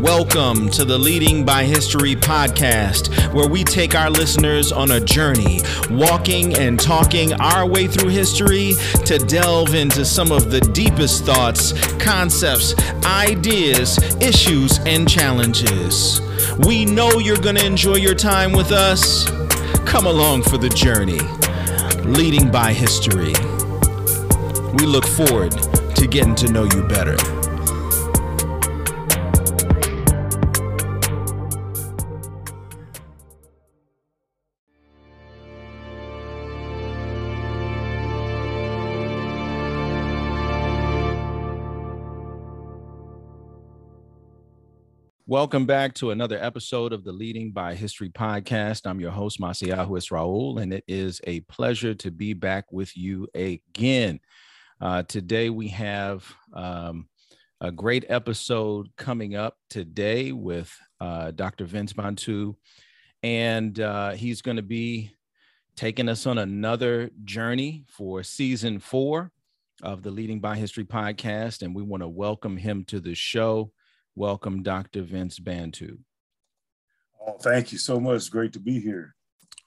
[0.00, 5.60] Welcome to the Leading by History podcast, where we take our listeners on a journey,
[5.90, 8.72] walking and talking our way through history
[9.04, 12.74] to delve into some of the deepest thoughts, concepts,
[13.04, 16.22] ideas, issues, and challenges.
[16.60, 19.26] We know you're going to enjoy your time with us.
[19.84, 21.20] Come along for the journey.
[22.10, 23.34] Leading by History.
[24.78, 25.52] We look forward
[25.96, 27.39] to getting to know you better.
[45.30, 48.84] Welcome back to another episode of the Leading by History podcast.
[48.84, 53.28] I'm your host, Ma'asehyahu Isra-Ul, and it is a pleasure to be back with you
[53.32, 54.18] again.
[54.80, 57.06] Uh, today, we have um,
[57.60, 61.64] a great episode coming up today with uh, Dr.
[61.64, 62.56] Vince Bantu,
[63.22, 65.12] and uh, he's going to be
[65.76, 69.30] taking us on another journey for season four
[69.80, 71.62] of the Leading by History podcast.
[71.62, 73.70] And we want to welcome him to the show.
[74.16, 75.02] Welcome, Dr.
[75.02, 75.98] Vince Bantu.
[77.26, 78.30] Oh, thank you so much.
[78.30, 79.14] Great to be here.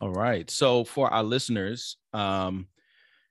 [0.02, 0.50] All right.
[0.50, 2.67] So, for our listeners, um,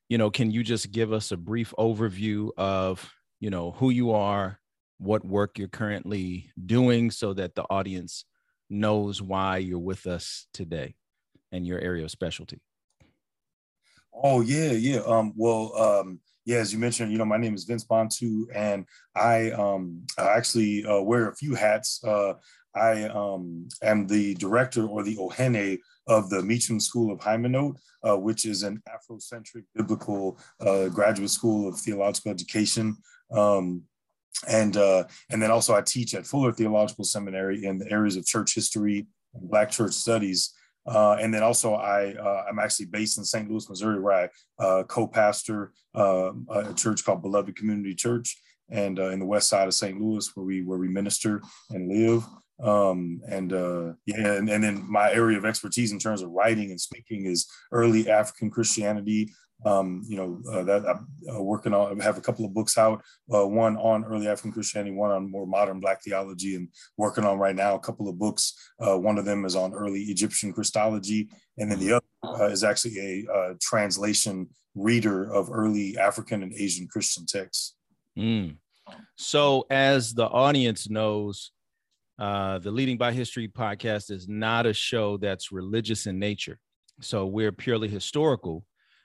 [0.09, 4.13] you know, can you just give us a brief overview of, you know, who you
[4.13, 4.59] are,
[4.99, 8.25] what work you're currently doing, so that the audience
[8.71, 10.95] knows why you're with us today
[11.51, 12.61] and your area of specialty?
[14.15, 15.01] Oh yeah, yeah.
[15.01, 18.85] Um, well, um, yeah, as you mentioned, you know, my name is Vince Bantu, and
[19.15, 22.03] I, um, I actually uh, wear a few hats.
[22.03, 22.35] Uh,
[22.75, 28.17] I um, am the director or the Ohene of the Meachum School of Haymanot, uh,
[28.17, 32.97] which is an Afrocentric biblical uh, graduate school of theological education.
[33.31, 33.83] Um,
[34.49, 38.27] and uh, and then also I teach at Fuller Theological Seminary in the areas of
[38.27, 40.55] church history and Black church studies.
[40.87, 43.49] Uh, and then also I, uh, I'm actually based in St.
[43.49, 48.37] Louis, Missouri, where I uh, co-pastor um, a church called Beloved Community Church,
[48.71, 50.01] and uh, in the west side of St.
[50.01, 52.25] Louis, where we where we minister and live.
[52.63, 56.71] Um, and uh, yeah, and, and then my area of expertise in terms of writing
[56.71, 59.33] and speaking is early African Christianity,
[59.65, 62.77] um, you know, uh, that I'm uh, working on, I have a couple of books
[62.77, 63.03] out,
[63.33, 67.39] uh, one on early African Christianity, one on more modern Black theology, and working on
[67.39, 68.55] right now a couple of books.
[68.81, 71.29] Uh, one of them is on early Egyptian Christology,
[71.59, 76.53] and then the other uh, is actually a uh, translation reader of early African and
[76.55, 77.75] Asian Christian texts.
[78.19, 78.57] Mm.
[79.17, 81.53] So, as the audience knows,
[82.19, 86.59] the Leading by History podcast is not a show that's religious in nature.
[87.01, 88.65] So, we're purely historical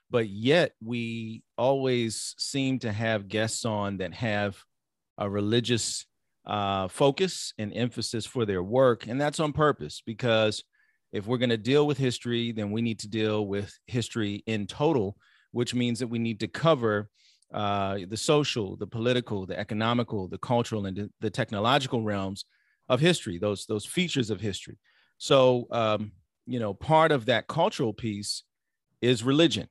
[0.09, 4.57] but yet we always seem to have guests on that have
[5.17, 6.05] a religious
[6.45, 9.07] uh, focus and emphasis for their work.
[9.07, 10.63] And that's on purpose because
[11.11, 14.65] if we're going to deal with history, then we need to deal with history in
[14.67, 15.17] total,
[15.51, 17.09] which means that we need to cover
[17.53, 22.45] uh, the social, the political, the economical, the cultural, and the technological realms
[22.89, 24.77] of history, those, those features of history.
[25.17, 26.11] So, um,
[26.45, 28.43] you know, part of that cultural piece
[29.01, 29.67] is religion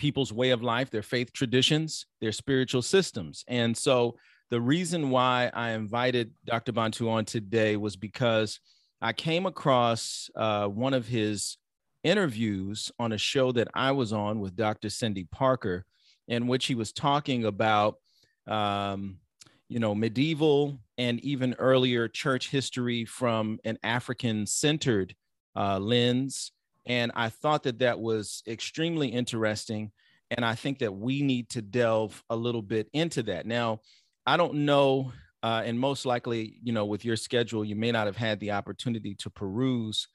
[0.00, 3.44] people's way of life, their faith traditions, their spiritual systems.
[3.48, 4.16] And so
[4.48, 6.72] the reason why I invited Dr.
[6.72, 8.60] Bantu on today was because
[9.02, 11.58] I came across uh, one of his
[12.02, 14.88] interviews on a show that I was on with Dr.
[14.88, 15.84] Cindy Parker,
[16.28, 17.96] in which he was talking about,
[18.46, 19.18] um,
[19.68, 25.14] you know, medieval and even earlier church history from an African centered
[25.54, 26.52] uh, lens
[26.86, 29.92] and I thought that that was extremely interesting.
[30.30, 33.46] And I think that we need to delve a little bit into that.
[33.46, 33.80] Now,
[34.26, 38.06] I don't know, uh, and most likely, you know, with your schedule, you may not
[38.06, 40.06] have had the opportunity to peruse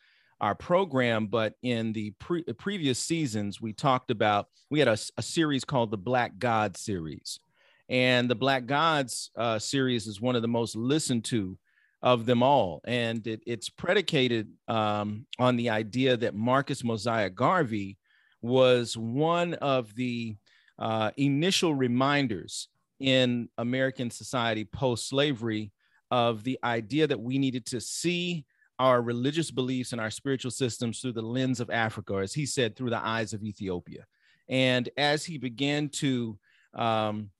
[0.41, 5.21] our program, but in the pre- previous seasons, we talked about, we had a, a,
[5.21, 7.39] series called the Black God series.
[7.87, 11.57] And the Black Gods uh, series is one of the most listened to
[12.05, 12.81] of them all.
[12.85, 17.97] And it, it's predicated um, on the idea that Marcus Mosiah Garvey
[18.44, 20.38] was one of the
[20.77, 22.69] uh, initial reminders
[23.00, 25.71] in American society post slavery
[26.12, 28.45] of the idea that we needed to see
[28.77, 32.45] our religious beliefs and our spiritual systems through the lens of Africa, or as he
[32.45, 34.06] said, through the eyes of Ethiopia.
[34.47, 36.38] And as he began to
[36.75, 37.31] um,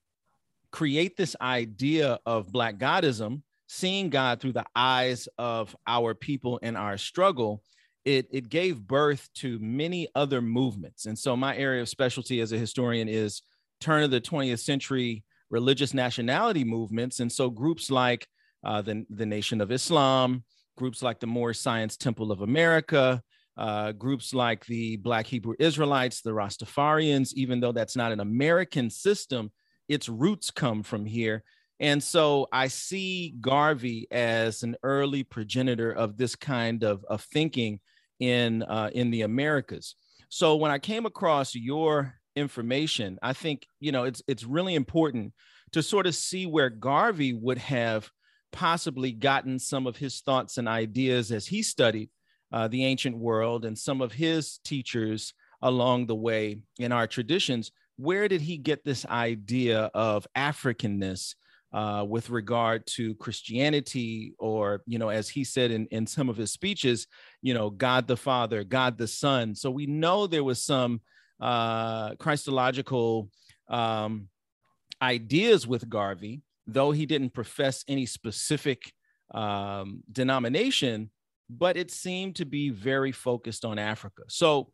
[0.72, 6.78] create this idea of Black Godism, seeing God through the eyes of our people and
[6.78, 7.64] our struggle,
[8.04, 11.06] it, it gave birth to many other movements.
[11.06, 13.42] And so, my area of specialty as a historian is
[13.82, 17.20] turn of the 20th century religious nationality movements.
[17.20, 18.28] And so, groups like
[18.64, 20.44] uh, the, the Nation of Islam,
[20.78, 23.22] groups like the Moorish Science Temple of America,
[23.58, 28.90] uh, groups like the Black Hebrew Israelites, the Rastafarians, even though that's not an American
[28.90, 29.52] system,
[29.88, 31.44] its roots come from here.
[31.80, 37.80] And so I see Garvey as an early progenitor of this kind of, of thinking
[38.20, 39.96] in, uh, in the Americas.
[40.30, 45.34] So when I came across your information, I think, you know, it's, it's really important
[45.74, 48.10] to sort of see where Garvey would have
[48.52, 52.10] possibly gotten some of his thoughts and ideas as he studied
[52.54, 57.72] uh, the ancient world and some of his teachers along the way in our traditions.
[57.98, 61.36] Where did he get this idea of Africanness
[61.76, 66.38] uh, with regard to Christianity, or, you know, as he said in, in some of
[66.38, 67.08] his speeches,
[67.42, 69.56] you know, God the Father, God the Son.
[69.56, 71.02] So we know there was some
[71.42, 73.30] uh, Christological
[73.68, 74.30] um,
[75.02, 78.94] ideas with Garvey, though he didn't profess any specific
[79.34, 81.10] um, denomination,
[81.50, 84.24] but it seemed to be very focused on Africa.
[84.30, 84.72] So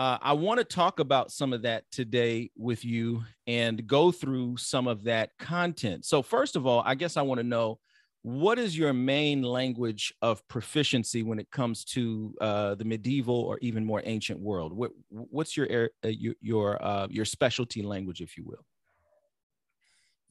[0.00, 4.56] uh, I want to talk about some of that today with you and go through
[4.56, 6.06] some of that content.
[6.06, 7.78] So, first of all, I guess I want to know
[8.22, 13.58] what is your main language of proficiency when it comes to uh, the medieval or
[13.60, 14.72] even more ancient world?
[14.72, 18.64] What, what's your uh, your your, uh, your specialty language, if you will?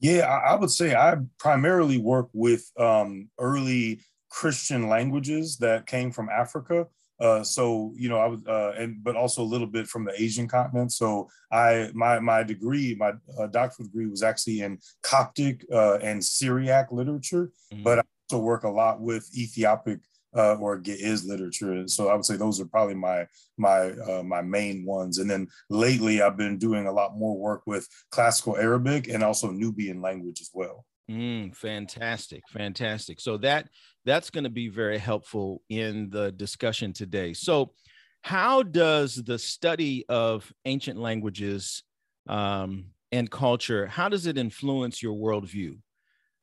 [0.00, 4.00] Yeah, I, I would say I primarily work with um, early
[4.30, 6.88] Christian languages that came from Africa.
[7.20, 10.20] Uh, so you know, I was, uh, and but also a little bit from the
[10.20, 10.92] Asian continent.
[10.92, 16.24] So I, my my degree, my uh, doctoral degree was actually in Coptic uh, and
[16.24, 17.82] Syriac literature, mm-hmm.
[17.82, 20.00] but I also work a lot with Ethiopic
[20.36, 21.86] uh, or Ge'ez literature.
[21.88, 23.26] So I would say those are probably my
[23.58, 25.18] my uh, my main ones.
[25.18, 29.50] And then lately, I've been doing a lot more work with classical Arabic and also
[29.50, 30.84] Nubian language as well.
[31.10, 33.20] Mm, fantastic, fantastic.
[33.20, 33.68] So that
[34.04, 37.32] that's going to be very helpful in the discussion today.
[37.32, 37.72] So,
[38.22, 41.82] how does the study of ancient languages
[42.28, 45.78] um, and culture how does it influence your worldview?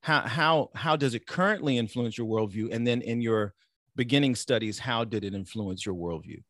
[0.01, 2.73] How how how does it currently influence your worldview?
[2.73, 3.53] And then in your
[3.95, 6.43] beginning studies, how did it influence your worldview?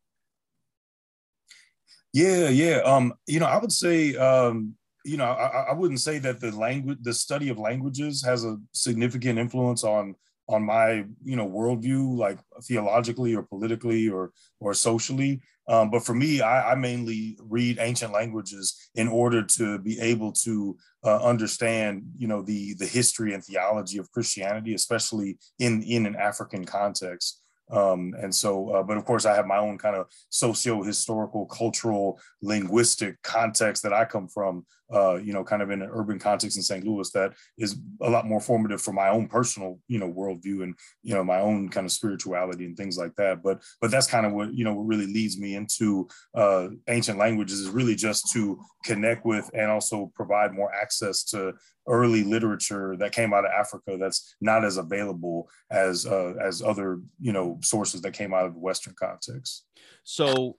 [2.14, 2.78] Yeah, yeah.
[2.78, 4.76] Um, you know, I would say um,
[5.08, 8.58] you know, I, I, wouldn't say that the language, the study of languages has a
[8.74, 10.16] significant influence on
[10.50, 15.42] on my, you know, worldview, like theologically or politically or or socially.
[15.70, 20.32] Um, but for me, I, I, mainly read ancient languages in order to be able
[20.32, 26.06] to uh, understand, you know, the the history and theology of Christianity, especially in in
[26.06, 27.42] an African context.
[27.70, 31.46] Um, and so, uh, but of course, I have my own kind of socio historical,
[31.48, 36.20] cultural, linguistic context that I come from, uh, you know, kind of in an urban
[36.20, 36.86] context in St.
[36.86, 40.76] Louis that is a lot more formative for my own personal, you know, worldview and,
[41.04, 43.44] you know, my own kind of spirituality and things like that.
[43.44, 47.18] But, but that's kind of what, you know, what really leads me into uh, ancient
[47.18, 51.54] languages is really just to connect with and also provide more access to
[51.88, 57.00] early literature that came out of Africa that's not as available as uh, as other
[57.20, 59.66] you know sources that came out of the Western context.
[60.04, 60.58] So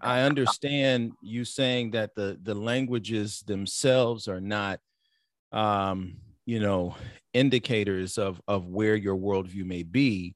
[0.00, 4.80] I understand you saying that the the languages themselves are not,
[5.52, 6.16] um,
[6.46, 6.94] you know,
[7.34, 10.34] indicators of of where your worldview may be.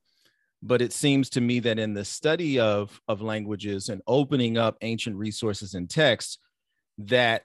[0.62, 4.76] But it seems to me that in the study of of languages and opening up
[4.80, 6.38] ancient resources and texts,
[6.98, 7.42] that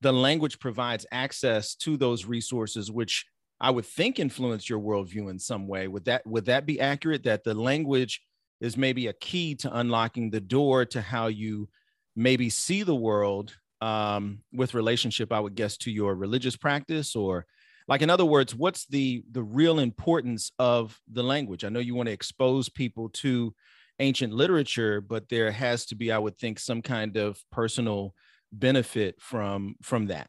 [0.00, 3.26] the language provides access to those resources, which
[3.60, 5.88] I would think influence your worldview in some way.
[5.88, 7.24] Would that would that be accurate?
[7.24, 8.22] That the language
[8.60, 11.68] is maybe a key to unlocking the door to how you
[12.14, 17.46] maybe see the world um, with relationship, I would guess, to your religious practice, or
[17.88, 21.64] like in other words, what's the the real importance of the language?
[21.64, 23.54] I know you want to expose people to
[23.98, 28.14] ancient literature, but there has to be, I would think, some kind of personal
[28.52, 30.28] benefit from from that?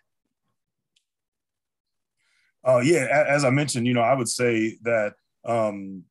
[2.64, 6.04] Oh uh, yeah, as I mentioned, you know, I would say that um,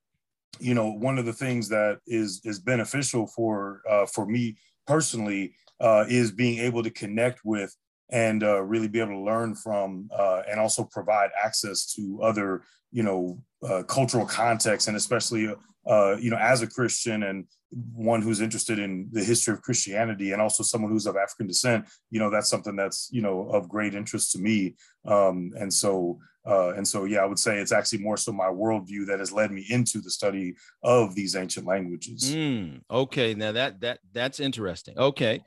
[0.58, 5.54] you know one of the things that is is beneficial for uh, for me personally
[5.80, 7.74] uh, is being able to connect with
[8.10, 12.62] and uh, really be able to learn from uh, and also provide access to other
[12.90, 15.48] you know uh, cultural contexts and especially
[15.86, 17.46] uh, you know as a Christian and
[17.94, 21.86] one who's interested in the history of Christianity and also someone who's of African descent,
[22.10, 24.74] you know, that's something that's, you know, of great interest to me.
[25.06, 28.46] Um, and so, uh, and so, yeah, I would say it's actually more so my
[28.46, 32.34] worldview that has led me into the study of these ancient languages.
[32.34, 33.34] Mm, okay.
[33.34, 34.98] Now that, that, that's interesting.
[34.98, 35.42] Okay.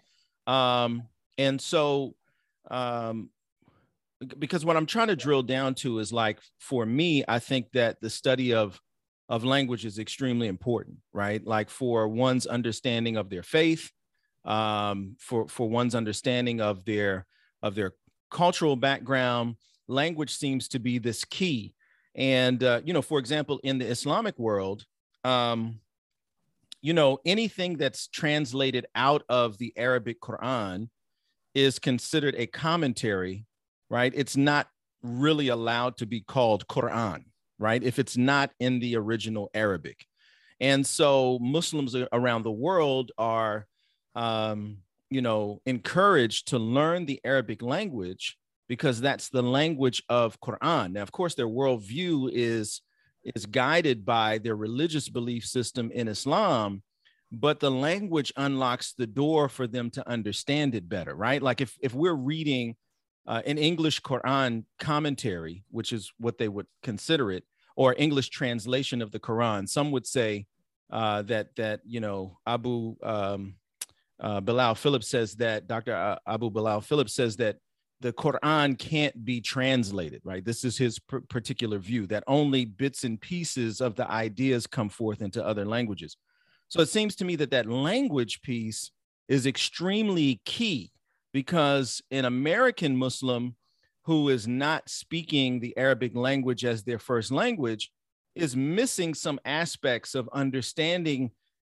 [0.45, 1.03] Um,
[1.37, 2.15] and so,
[2.69, 3.29] um,
[4.39, 7.99] because what I'm trying to drill down to is like for me, I think that
[8.01, 8.79] the study of
[9.29, 11.45] of language is extremely important, right?
[11.45, 13.89] Like for one's understanding of their faith,
[14.45, 17.25] um, for for one's understanding of their
[17.61, 17.93] of their
[18.29, 19.55] cultural background,
[19.87, 21.73] language seems to be this key.
[22.15, 24.85] And uh, you know, for example, in the Islamic world,
[25.23, 25.79] um,
[26.81, 30.89] you know, anything that's translated out of the Arabic Quran
[31.55, 33.45] is considered a commentary,
[33.89, 34.11] right?
[34.15, 34.67] It's not
[35.01, 37.23] really allowed to be called Quran,
[37.57, 37.81] right?
[37.81, 40.05] If it's not in the original Arabic.
[40.59, 43.67] And so Muslims around the world are,
[44.15, 44.77] um,
[45.09, 48.37] you know, encouraged to learn the Arabic language
[48.67, 50.93] because that's the language of Quran.
[50.93, 52.81] Now, of course, their worldview is
[53.35, 56.83] is guided by their religious belief system in Islam,
[57.31, 61.41] but the language unlocks the door for them to understand it better, right?
[61.41, 62.75] Like if if we're reading
[63.25, 67.43] uh, an English Quran commentary, which is what they would consider it,
[67.75, 70.45] or English translation of the Quran, some would say
[70.91, 73.55] uh, that that you know Abu um,
[74.19, 75.95] uh, Bilal Philips says that Dr.
[75.95, 77.57] Uh, Abu Bilal Philips says that
[78.03, 80.43] the Quran can't be translated, right?
[80.43, 84.89] This is his pr- particular view that only bits and pieces of the ideas come
[84.89, 86.17] forth into other languages.
[86.67, 88.91] So it seems to me that that language piece
[89.29, 90.91] is extremely key
[91.31, 93.55] because an American Muslim
[94.03, 97.89] who is not speaking the Arabic language as their first language
[98.35, 101.31] is missing some aspects of understanding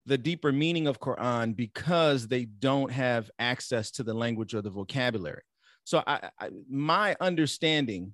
[0.06, 4.70] the deeper meaning of Quran because they don't have access to the language or the
[4.70, 5.42] vocabulary.
[5.84, 8.14] So I, I, my understanding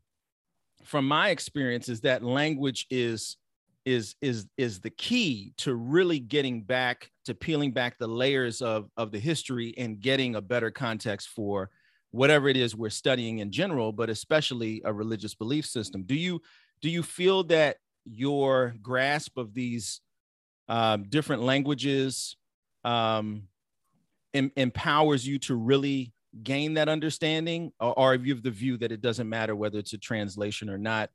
[0.84, 3.38] from my experience is that language is
[3.86, 8.90] is is is the key to really getting back to peeling back the layers of
[8.98, 11.70] of the history and getting a better context for
[12.12, 16.04] whatever it is we're studying in general but especially a religious belief system.
[16.04, 16.42] Do you
[16.82, 20.02] do you feel that your grasp of these
[20.68, 22.36] um, different languages
[22.84, 23.44] um,
[24.34, 28.78] em- empowers you to really gain that understanding or, or have you have the view
[28.78, 31.10] that it doesn't matter whether it's a translation or not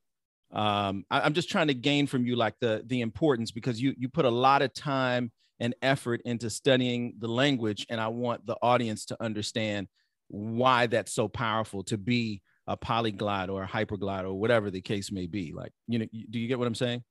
[0.52, 3.94] um, I, am just trying to gain from you like the the importance because you
[3.98, 8.44] you put a lot of time and effort into studying the language and i want
[8.46, 9.88] the audience to understand
[10.28, 15.12] why that's so powerful to be a polyglot or a hyperglot or whatever the case
[15.12, 15.52] may be.
[15.52, 17.02] Like you know do you get what i'm saying?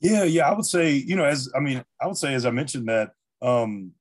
[0.00, 2.50] Yeah yeah i would say you know as i mean i would say as i
[2.50, 3.92] mentioned that um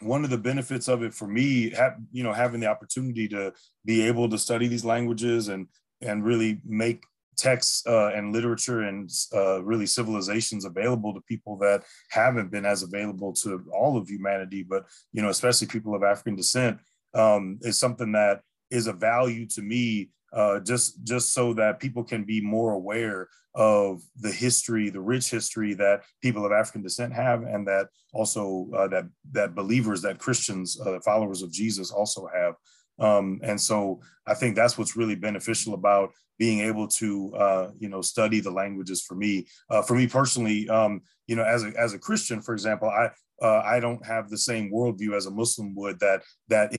[0.00, 1.72] one of the benefits of it for me
[2.12, 3.52] you know having the opportunity to
[3.84, 5.66] be able to study these languages and
[6.00, 7.02] and really make
[7.38, 12.82] texts uh, and literature and uh, really civilizations available to people that haven't been as
[12.82, 16.78] available to all of humanity, but you know, especially people of African descent,
[17.14, 20.10] um, is something that is a value to me.
[20.32, 25.30] Uh, just just so that people can be more aware of the history, the rich
[25.30, 30.18] history that people of African descent have, and that also uh, that that believers, that
[30.18, 32.54] Christians, uh, followers of Jesus, also have.
[32.98, 37.88] Um, and so I think that's what's really beneficial about being able to, uh, you
[37.88, 39.46] know, study the languages for me.
[39.70, 43.10] Uh, for me personally, um, you know, as a, as a Christian, for example, I,
[43.44, 46.76] uh, I don't have the same worldview as a Muslim would that, that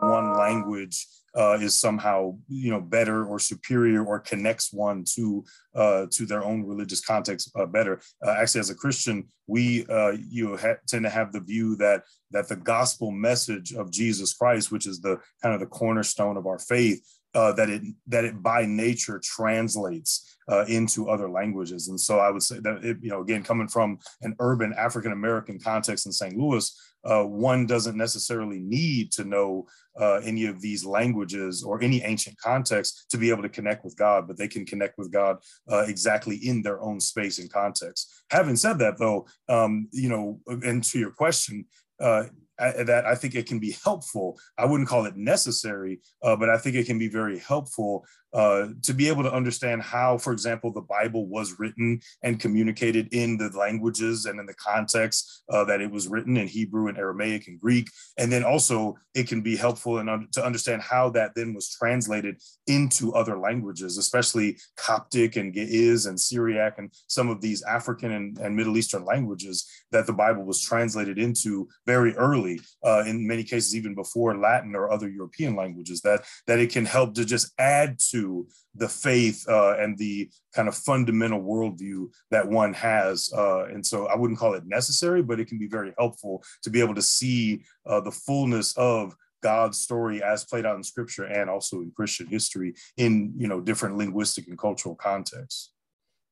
[0.00, 6.06] one language uh, is somehow you know better or superior or connects one to uh,
[6.10, 8.00] to their own religious context uh, better.
[8.26, 12.02] Uh, actually, as a Christian, we uh, you ha- tend to have the view that
[12.30, 16.46] that the gospel message of Jesus Christ, which is the kind of the cornerstone of
[16.46, 17.02] our faith,
[17.34, 21.88] uh, that it that it by nature translates uh, into other languages.
[21.88, 25.12] And so I would say that it, you know again coming from an urban African
[25.12, 26.36] American context in St.
[26.36, 26.74] Louis,
[27.04, 29.66] uh, one doesn't necessarily need to know
[30.00, 33.96] uh, any of these languages or any ancient context to be able to connect with
[33.96, 35.38] God, but they can connect with God
[35.70, 38.24] uh, exactly in their own space and context.
[38.30, 41.66] Having said that, though, um, you know, and to your question,
[42.00, 42.24] uh,
[42.60, 44.38] I, that I think it can be helpful.
[44.56, 48.68] I wouldn't call it necessary, uh, but I think it can be very helpful uh,
[48.82, 53.36] to be able to understand how, for example, the Bible was written and communicated in
[53.38, 57.48] the languages and in the context uh, that it was written in Hebrew and Aramaic
[57.48, 57.88] and Greek.
[58.18, 63.14] And then also, it can be helpful to understand how that then was translated into
[63.14, 68.54] other languages, especially Coptic and Ge'ez and Syriac and some of these African and, and
[68.54, 73.74] Middle Eastern languages that the Bible was translated into very early, uh, in many cases,
[73.74, 77.98] even before Latin or other European languages, that, that it can help to just add
[78.10, 83.32] to to the faith uh, and the kind of fundamental worldview that one has.
[83.32, 86.70] Uh, and so I wouldn't call it necessary, but it can be very helpful to
[86.70, 91.24] be able to see uh, the fullness of God's story as played out in scripture
[91.24, 95.72] and also in Christian history in, you know, different linguistic and cultural contexts.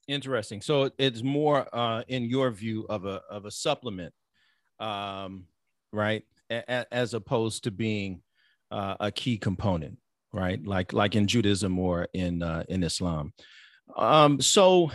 [0.09, 0.61] Interesting.
[0.61, 4.13] So it's more uh, in your view of a, of a supplement,
[4.79, 5.45] um,
[5.93, 6.25] right?
[6.51, 8.23] A- as opposed to being
[8.71, 9.99] uh, a key component,
[10.33, 10.65] right?
[10.65, 13.33] Like, like in Judaism or in, uh, in Islam.
[13.97, 14.91] Um, so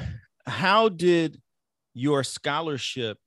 [0.45, 1.41] how did
[1.93, 3.17] your scholarship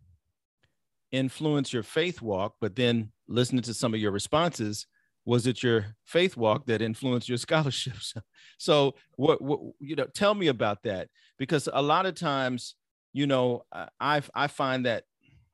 [1.12, 4.86] influence your faith walk, but then listening to some of your responses,
[5.24, 8.14] was it your faith walk that influenced your scholarships?
[8.58, 11.08] so what, what you know, tell me about that
[11.38, 12.74] because a lot of times,
[13.12, 13.64] you know,
[14.00, 15.04] I I find that,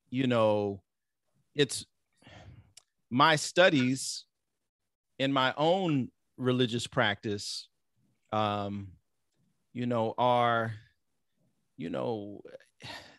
[0.09, 0.83] you know,
[1.55, 1.85] it's
[3.11, 4.25] my studies
[5.19, 7.69] in my own religious practice,
[8.33, 8.89] um,
[9.73, 10.73] you know, are,
[11.77, 12.43] you know,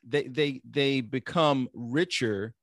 [0.04, 2.54] they they they become richer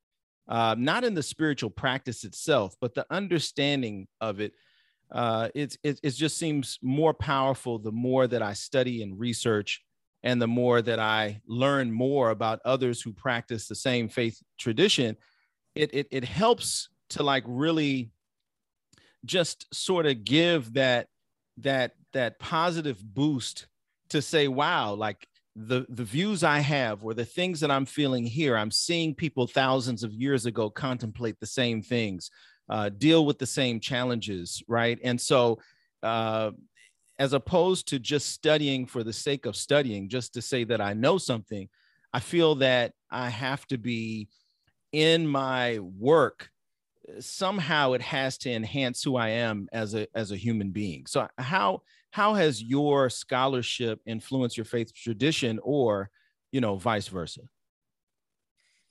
[0.49, 4.53] uh, not in the spiritual practice itself but the understanding of it
[5.13, 9.85] uh, it's it, it just seems more powerful the more that i study and research
[10.23, 15.17] and the more that i learn more about others who practice the same faith tradition.
[15.75, 18.11] It it, it helps to like really
[19.25, 21.09] just sort of give that
[21.59, 23.67] that that positive boost
[24.11, 25.27] to say wow like
[25.59, 29.47] the the views I have or the things that I'm feeling here, I'm seeing people
[29.49, 32.31] thousands of years ago contemplate the same things,
[32.69, 34.99] uh, deal with the same challenges, right?
[35.03, 35.59] And so,
[36.03, 36.53] uh,
[37.19, 40.95] as opposed to just studying for the sake of studying, just to say that I
[40.95, 41.69] know something,
[42.13, 44.29] I feel that I have to be
[44.93, 46.51] in my work
[47.21, 51.07] somehow it has to enhance who I am as a as a human being.
[51.07, 56.11] So how how has your scholarship influenced your faith tradition or
[56.53, 57.43] you know vice versa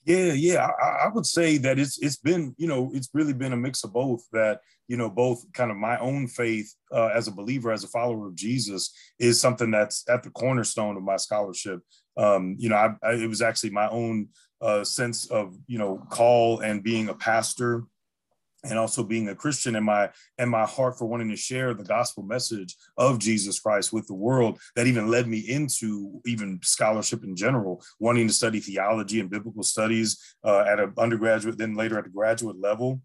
[0.05, 3.53] yeah yeah I, I, would say that it's it's been you know it's really been
[3.53, 7.27] a mix of both that you know both kind of my own faith uh, as
[7.27, 11.17] a believer as a follower of jesus is something that's at the cornerstone of my
[11.17, 11.81] scholarship
[12.17, 14.29] um, you know I, I, it was actually my own
[14.61, 17.83] uh, sense of you know call and being a pastor
[18.63, 21.83] and also being a Christian and my and my heart for wanting to share the
[21.83, 27.23] gospel message of Jesus Christ with the world that even led me into even scholarship
[27.23, 31.97] in general, wanting to study theology and biblical studies uh, at an undergraduate, then later
[31.97, 33.01] at the graduate level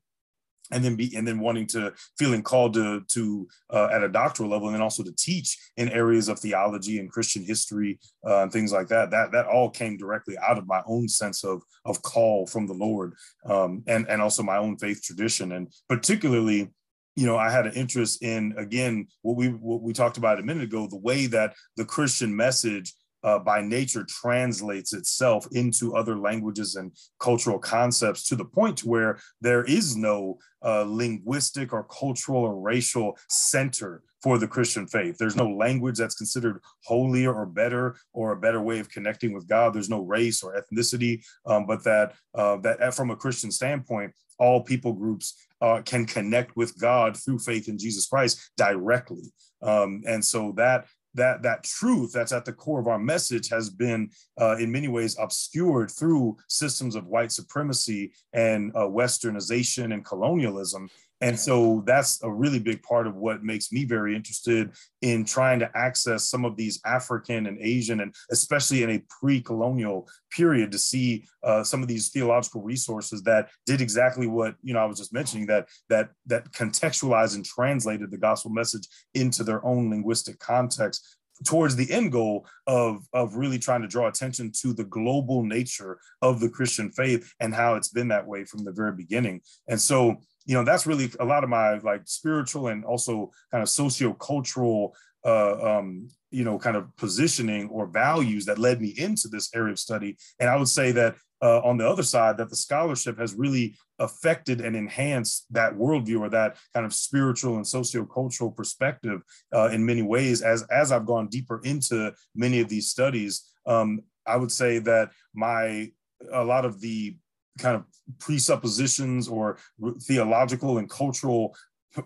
[0.73, 4.51] and then be and then wanting to feeling called to to uh, at a doctoral
[4.51, 8.53] level and then also to teach in areas of theology and christian history uh, and
[8.53, 12.03] things like that that that all came directly out of my own sense of of
[12.03, 13.15] call from the lord
[13.49, 15.53] um, and and also my own faith tradition.
[15.53, 16.71] And particularly
[17.15, 20.43] you know i had an interest in again what we what we talked about a
[20.43, 26.17] minute ago the way that the christian message uh, by nature translates itself into other
[26.17, 32.43] languages and cultural concepts to the point where there is no uh, linguistic or cultural
[32.43, 35.19] or racial center for the Christian faith.
[35.19, 39.49] There's no language that's considered holier or better or a better way of connecting with
[39.49, 39.75] God.
[39.75, 44.13] There's no race or ethnicity, um, but that uh, that uh, from a Christian standpoint,
[44.39, 49.33] all people groups uh, can connect with God through faith in Jesus Christ directly.
[49.63, 53.69] Um, and so that that that truth that's at the core of our message has
[53.71, 60.05] been uh, in many ways obscured through systems of white supremacy and uh, westernization and
[60.05, 60.89] colonialism
[61.23, 65.61] and so that's a really big part of what makes me very interested in trying
[65.61, 70.73] to access some of these African and Asian, and especially in a pre colonial period,
[70.73, 74.85] to see uh, some of these theological resources that did exactly what you know I
[74.85, 79.91] was just mentioning that that that contextualized and translated the gospel message into their own
[79.91, 84.85] linguistic context towards the end goal of, of really trying to draw attention to the
[84.85, 88.93] global nature of the Christian faith and how it's been that way from the very
[88.93, 89.41] beginning.
[89.69, 93.63] And so you know that's really a lot of my like spiritual and also kind
[93.63, 99.29] of socio-cultural uh, um, you know kind of positioning or values that led me into
[99.29, 100.17] this area of study.
[100.41, 103.77] And i would say that uh, on the other side that the scholarship has really
[103.99, 109.85] affected and enhanced that worldview or that kind of spiritual and socio-cultural perspective uh, in
[109.85, 113.49] many ways as as i've gone deeper into many of these studies.
[113.67, 115.91] Um, i would say that my
[116.33, 117.17] a lot of the
[117.59, 117.85] kind of
[118.19, 119.59] presuppositions or
[120.01, 121.55] theological and cultural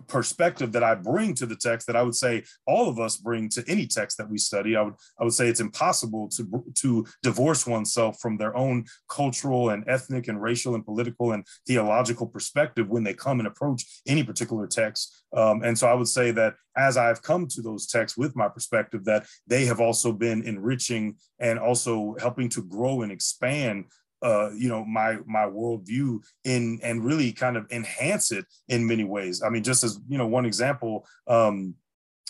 [0.08, 3.48] perspective that I bring to the text that I would say all of us bring
[3.50, 4.76] to any text that we study.
[4.76, 9.70] I would I would say it's impossible to to divorce oneself from their own cultural
[9.70, 14.24] and ethnic and racial and political and theological perspective when they come and approach any
[14.24, 15.22] particular text.
[15.36, 18.48] Um, and so I would say that as I've come to those texts with my
[18.48, 23.86] perspective, that they have also been enriching and also helping to grow and expand
[24.26, 29.04] uh, you know, my my worldview in and really kind of enhance it in many
[29.04, 29.40] ways.
[29.40, 31.76] I mean, just as you know, one example, um,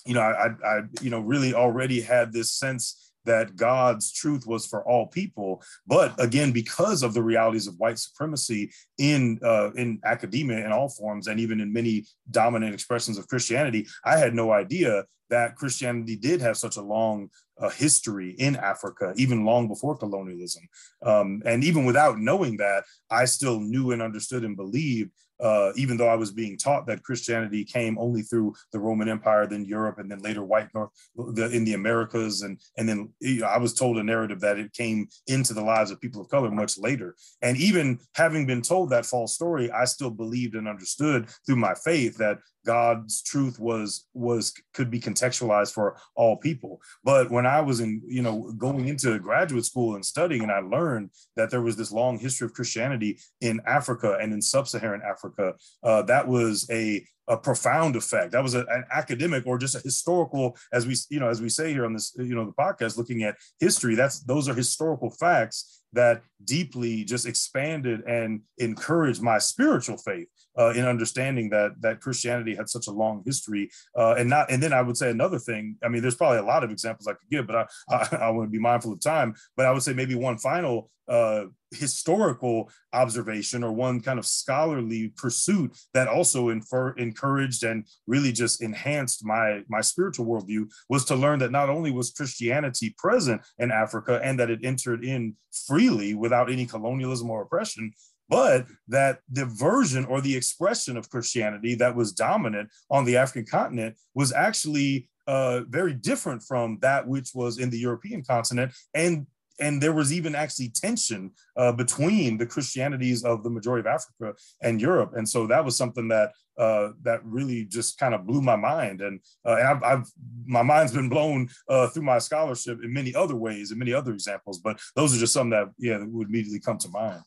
[0.05, 4.67] you know, I, I, you know, really already had this sense that God's truth was
[4.67, 5.63] for all people.
[5.87, 10.89] But again, because of the realities of white supremacy in uh, in academia in all
[10.89, 16.17] forms, and even in many dominant expressions of Christianity, I had no idea that Christianity
[16.17, 20.63] did have such a long uh, history in Africa, even long before colonialism.
[21.03, 25.11] Um, and even without knowing that, I still knew and understood and believed
[25.41, 29.47] uh, even though I was being taught that Christianity came only through the Roman Empire,
[29.47, 33.41] then Europe, and then later white North the, in the Americas, and and then you
[33.41, 36.29] know, I was told a narrative that it came into the lives of people of
[36.29, 37.15] color much later.
[37.43, 41.75] And even having been told that false story, I still believed and understood through my
[41.85, 46.81] faith that God's truth was was could be contextualized for all people.
[47.05, 50.59] But when I was in, you know, going into graduate school and studying, and I
[50.59, 55.55] learned that there was this long history of Christianity in Africa and in sub-Saharan Africa,
[55.83, 58.33] uh, that was a a profound effect.
[58.33, 61.49] That was a, an academic or just a historical, as we you know, as we
[61.49, 63.95] say here on this, you know, the podcast, looking at history.
[63.95, 70.29] That's those are historical facts that deeply just expanded and encouraged my spiritual faith
[70.59, 73.69] uh, in understanding that that Christianity had such a long history.
[73.97, 75.77] Uh, and not and then I would say another thing.
[75.83, 78.31] I mean, there's probably a lot of examples I could give, but I I, I
[78.31, 79.35] want to be mindful of time.
[79.57, 85.13] But I would say maybe one final uh, historical observation or one kind of scholarly
[85.17, 91.15] pursuit that also infer, encouraged and really just enhanced my my spiritual worldview was to
[91.15, 95.35] learn that not only was Christianity present in Africa and that it entered in
[95.67, 97.93] freely without any colonialism or oppression,
[98.29, 103.47] but that the version or the expression of Christianity that was dominant on the African
[103.47, 109.27] continent was actually uh, very different from that which was in the European continent and
[109.61, 114.39] and there was even actually tension uh, between the Christianities of the majority of Africa
[114.63, 118.41] and Europe, and so that was something that uh, that really just kind of blew
[118.41, 120.07] my mind, and, uh, and I've, I've,
[120.47, 124.13] my mind's been blown uh, through my scholarship in many other ways, and many other
[124.13, 127.23] examples, but those are just some that yeah that would immediately come to mind.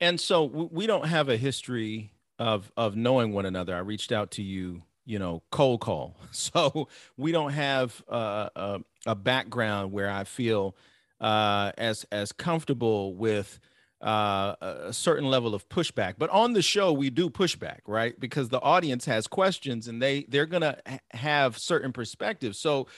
[0.00, 3.74] And so we don't have a history of of knowing one another.
[3.74, 8.80] I reached out to you you know cold call so we don't have uh, a,
[9.06, 10.76] a background where i feel
[11.22, 13.58] uh, as as comfortable with
[14.02, 16.14] uh, a certain level of pushback.
[16.18, 18.18] But on the show, we do pushback, right?
[18.18, 20.78] Because the audience has questions and they they're gonna
[21.12, 22.58] have certain perspectives.
[22.58, 22.88] So,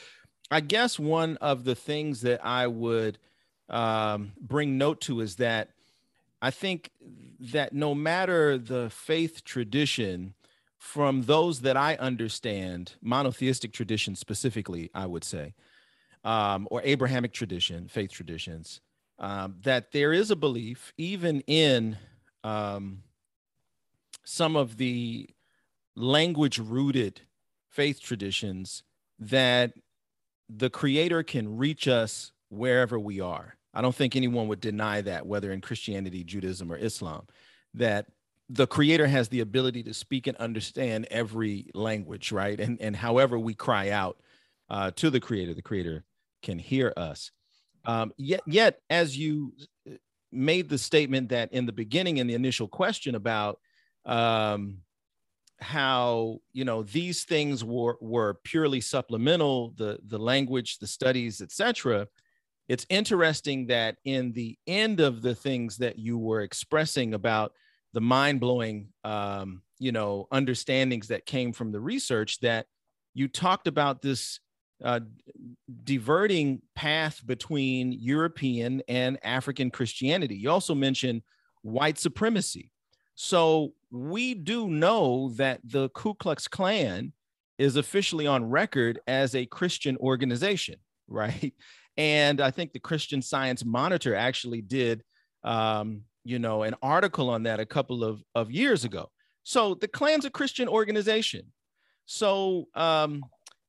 [0.51, 3.19] I guess one of the things that I would
[3.69, 5.71] um, bring note to is that
[6.41, 6.91] I think
[7.53, 10.35] that no matter the faith tradition,
[10.79, 15.55] from those that I understand, monotheistic tradition specifically, I would say,
[16.25, 18.81] um, or Abrahamic tradition, faith traditions,
[19.19, 21.97] um, that there is a belief, even in
[22.43, 23.03] um,
[24.25, 25.29] some of the
[25.95, 27.21] language rooted
[27.69, 28.83] faith traditions,
[29.19, 29.75] that
[30.49, 33.57] the Creator can reach us wherever we are.
[33.73, 37.27] I don't think anyone would deny that, whether in Christianity, Judaism, or Islam,
[37.75, 38.07] that
[38.49, 42.61] the creator has the ability to speak and understand every language, right?
[42.61, 44.19] And, and however we cry out
[44.69, 46.05] uh, to the creator, the creator
[46.45, 47.33] can hear us.
[47.85, 49.53] Um, yet, yet, as you
[50.31, 53.59] made the statement that in the beginning, in the initial question about
[54.07, 54.79] um,
[55.61, 62.07] how you know these things were were purely supplemental, the the language, the studies, etc.
[62.69, 67.53] It's interesting that in the end of the things that you were expressing about
[67.93, 72.67] the mind blowing, um, you know, understandings that came from the research, that
[73.13, 74.41] you talked about this
[74.85, 75.01] uh,
[75.83, 80.37] diverting path between European and African Christianity.
[80.37, 81.23] You also mentioned
[81.63, 82.71] white supremacy.
[83.15, 87.13] So we do know that the Ku Klux Klan
[87.59, 90.77] is officially on record as a Christian organization,
[91.09, 91.55] right?
[91.97, 95.03] And I think the Christian Science Monitor actually did,
[95.45, 99.11] um, you know, an article on that a couple of, of years ago.
[99.45, 101.53] So the Klan's a Christian organization.
[102.07, 103.23] So um,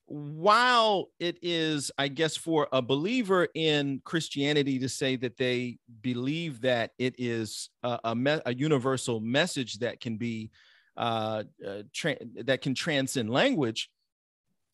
[0.08, 6.62] while it is, I guess, for a believer in Christianity to say that they believe
[6.62, 10.52] that it is a, a, me- a universal message that can be
[10.98, 13.90] uh, uh, tra- that can transcend language,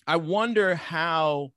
[0.05, 1.51] I wonder how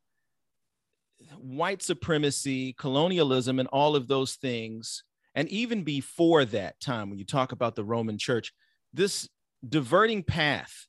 [1.37, 7.25] white supremacy, colonialism, and all of those things, and even before that time, when you
[7.25, 8.53] talk about the Roman Church,
[8.93, 9.29] this
[9.69, 10.87] diverting path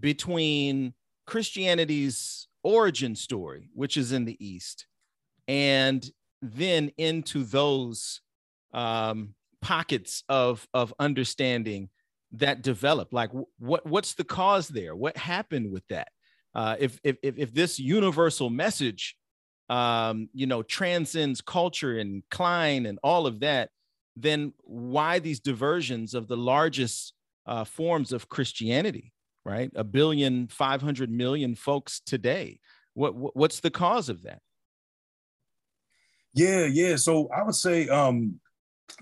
[0.00, 0.94] between
[1.26, 4.86] Christianity's origin story, which is in the East,
[5.48, 6.04] and
[6.42, 8.20] then into those
[8.72, 11.88] um, pockets of of understanding
[12.32, 14.94] that develop like what what's the cause there?
[14.96, 16.08] What happened with that?
[16.54, 19.16] Uh, if, if if this universal message
[19.68, 23.70] um, you know transcends culture and klein and all of that
[24.16, 27.14] then why these diversions of the largest
[27.46, 29.13] uh, forms of christianity
[29.44, 29.70] right?
[29.74, 32.60] A billion 500 million folks today.
[32.94, 34.40] What what's the cause of that?
[36.32, 36.96] Yeah yeah.
[36.96, 38.40] So i would say um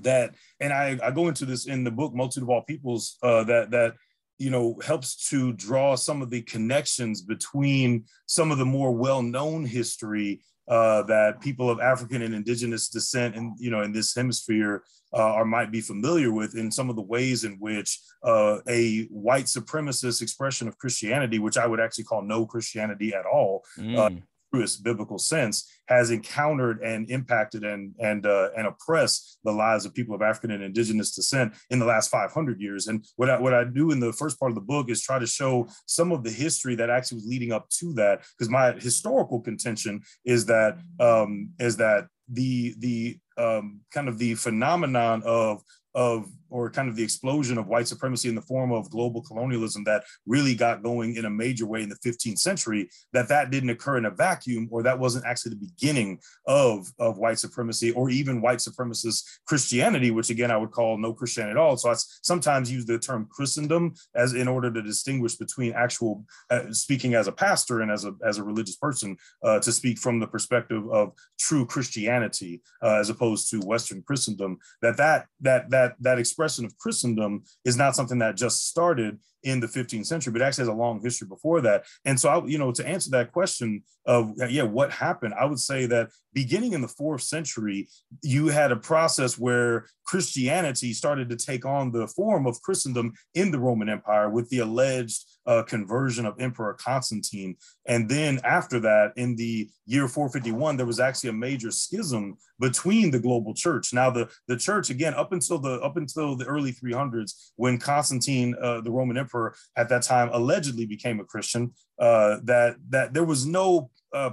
[0.00, 3.44] that and I, I go into this in the book multitude of all peoples uh,
[3.44, 3.94] that that
[4.38, 9.64] you know helps to draw some of the connections between some of the more well-known
[9.64, 14.84] history uh, that people of African and indigenous descent and you know in this hemisphere
[15.14, 19.04] uh, or might be familiar with in some of the ways in which uh, a
[19.04, 23.82] white supremacist expression of Christianity, which I would actually call no Christianity at all, uh,
[23.82, 24.22] mm
[24.52, 29.94] truest biblical sense has encountered and impacted and and uh, and oppressed the lives of
[29.94, 32.86] people of African and indigenous descent in the last 500 years.
[32.86, 35.18] And what I, what I do in the first part of the book is try
[35.18, 38.22] to show some of the history that actually was leading up to that.
[38.38, 44.34] Because my historical contention is that um, is that the the um, kind of the
[44.34, 45.62] phenomenon of
[45.94, 49.82] of or kind of the explosion of white supremacy in the form of global colonialism
[49.84, 53.70] that really got going in a major way in the 15th century that that didn't
[53.70, 58.10] occur in a vacuum or that wasn't actually the beginning of, of white supremacy or
[58.10, 61.76] even white supremacist christianity which again i would call no christianity at all.
[61.76, 66.70] So i sometimes use the term christendom as in order to distinguish between actual uh,
[66.70, 70.20] speaking as a pastor and as a as a religious person uh, to speak from
[70.20, 75.94] the perspective of true christianity uh, as opposed to western christendom that that that that
[76.00, 80.32] that expression expression of Christendom is not something that just started in the 15th century,
[80.32, 81.84] but actually has a long history before that.
[82.04, 85.60] And so, I, you know, to answer that question of, yeah, what happened, I would
[85.60, 87.88] say that beginning in the fourth century,
[88.22, 93.50] you had a process where Christianity started to take on the form of Christendom in
[93.50, 97.56] the Roman Empire with the alleged uh, conversion of Emperor Constantine.
[97.86, 103.10] And then after that, in the year 451, there was actually a major schism between
[103.10, 103.92] the global church.
[103.92, 108.54] Now, the, the church, again, up until the up until the early 300s, when Constantine,
[108.60, 109.31] uh, the Roman emperor
[109.76, 114.30] at that time, allegedly became a Christian, uh, that that there was no uh,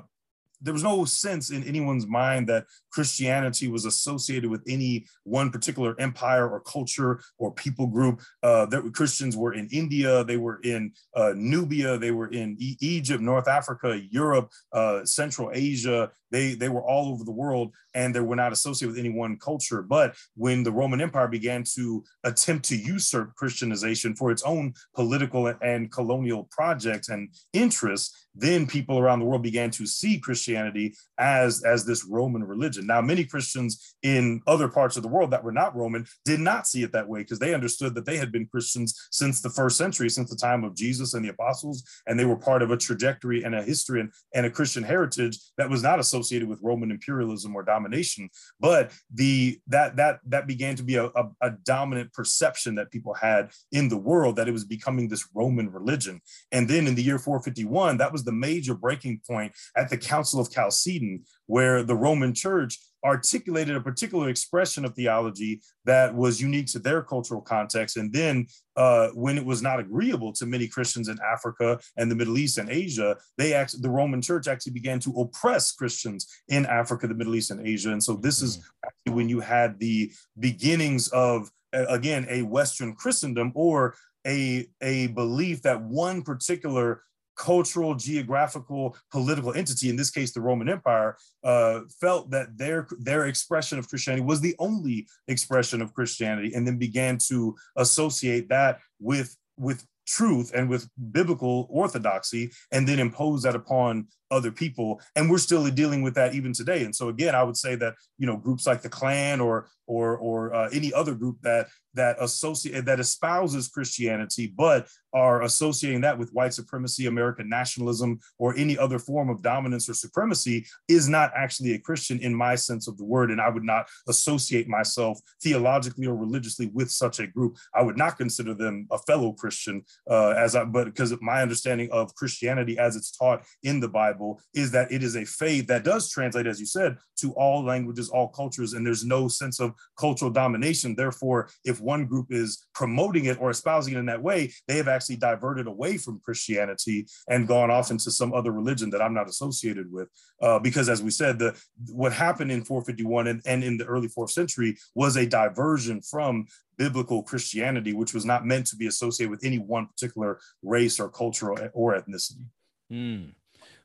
[0.61, 5.95] there was no sense in anyone's mind that Christianity was associated with any one particular
[5.99, 8.21] empire or culture or people group.
[8.43, 12.77] Uh, that Christians were in India, they were in uh, Nubia, they were in e-
[12.81, 16.11] Egypt, North Africa, Europe, uh, Central Asia.
[16.31, 19.37] They they were all over the world, and they were not associated with any one
[19.37, 19.81] culture.
[19.81, 25.47] But when the Roman Empire began to attempt to usurp Christianization for its own political
[25.61, 31.63] and colonial projects and interests, then people around the world began to see Christianity as
[31.63, 32.87] as this Roman religion.
[32.87, 36.67] Now, many Christians in other parts of the world that were not Roman did not
[36.67, 39.77] see it that way because they understood that they had been Christians since the first
[39.77, 42.77] century, since the time of Jesus and the apostles, and they were part of a
[42.77, 46.91] trajectory and a history and, and a Christian heritage that was not associated with Roman
[46.91, 48.29] imperialism or domination.
[48.59, 53.13] But the that that that began to be a, a, a dominant perception that people
[53.13, 56.21] had in the world that it was becoming this Roman religion.
[56.51, 60.39] And then in the year 451, that was the major breaking point at the Council
[60.39, 66.67] of Chalcedon, where the Roman Church articulated a particular expression of theology that was unique
[66.67, 67.97] to their cultural context.
[67.97, 72.15] And then, uh, when it was not agreeable to many Christians in Africa and the
[72.15, 76.65] Middle East and Asia, they actually, the Roman Church actually began to oppress Christians in
[76.65, 77.91] Africa, the Middle East, and Asia.
[77.91, 79.15] And so, this is mm-hmm.
[79.15, 85.81] when you had the beginnings of again a Western Christendom or a a belief that
[85.81, 87.03] one particular
[87.39, 93.25] cultural, geographical, political entity, in this case, the Roman Empire, uh, felt that their their
[93.25, 98.79] expression of Christianity was the only expression of Christianity, and then began to associate that
[98.99, 104.99] with with truth and with biblical orthodoxy and then impose that upon other people.
[105.15, 106.83] And we're still dealing with that even today.
[106.83, 110.17] And so again i would say that you know groups like the klan or or
[110.17, 116.17] or uh, any other group that that associate that espouses christianity but are associating that
[116.17, 121.31] with white supremacy american nationalism or any other form of dominance or supremacy is not
[121.35, 125.19] actually a christian in my sense of the word and i would not associate myself
[125.41, 127.57] theologically or religiously with such a group.
[127.73, 131.89] I would not consider them a fellow christian uh, as i but because my understanding
[131.91, 135.67] of christianity as it's taught in the bible Bible is that it is a faith
[135.67, 139.59] that does translate, as you said, to all languages, all cultures, and there's no sense
[139.59, 140.95] of cultural domination.
[140.95, 144.87] Therefore, if one group is promoting it or espousing it in that way, they have
[144.87, 149.29] actually diverted away from Christianity and gone off into some other religion that I'm not
[149.29, 150.07] associated with.
[150.41, 154.07] Uh, because as we said, the what happened in 451 and, and in the early
[154.07, 156.45] fourth century was a diversion from
[156.77, 161.09] biblical Christianity, which was not meant to be associated with any one particular race or
[161.09, 162.45] culture or ethnicity.
[162.91, 163.33] Mm.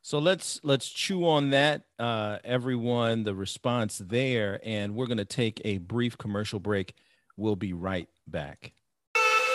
[0.04, 3.24] So let's let's chew on that, uh, everyone.
[3.24, 6.92] The response there, and we're going to take a brief commercial break.
[7.38, 8.74] We'll be right back.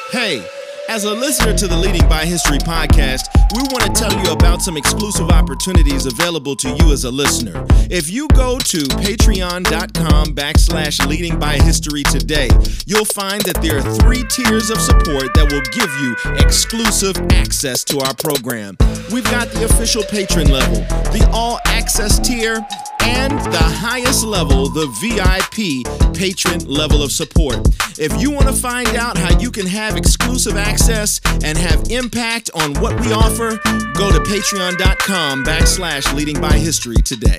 [0.10, 0.44] Hey.
[0.90, 4.62] As a listener to the Leading by History podcast, we want to tell you about
[4.62, 7.66] some exclusive opportunities available to you as a listener.
[7.90, 12.50] If you go to patreon.com backslash leading by history today,
[12.86, 17.84] you'll find that there are three tiers of support that will give you exclusive access
[17.86, 18.78] to our program.
[19.12, 20.82] We've got the official patron level,
[21.12, 22.66] the all access tier,
[23.02, 27.68] and the highest level, the VIP patron level of support.
[27.98, 32.50] If you want to find out how you can have exclusive access and have impact
[32.54, 37.38] on what we offer, go to patreon.com backslash leading by history today.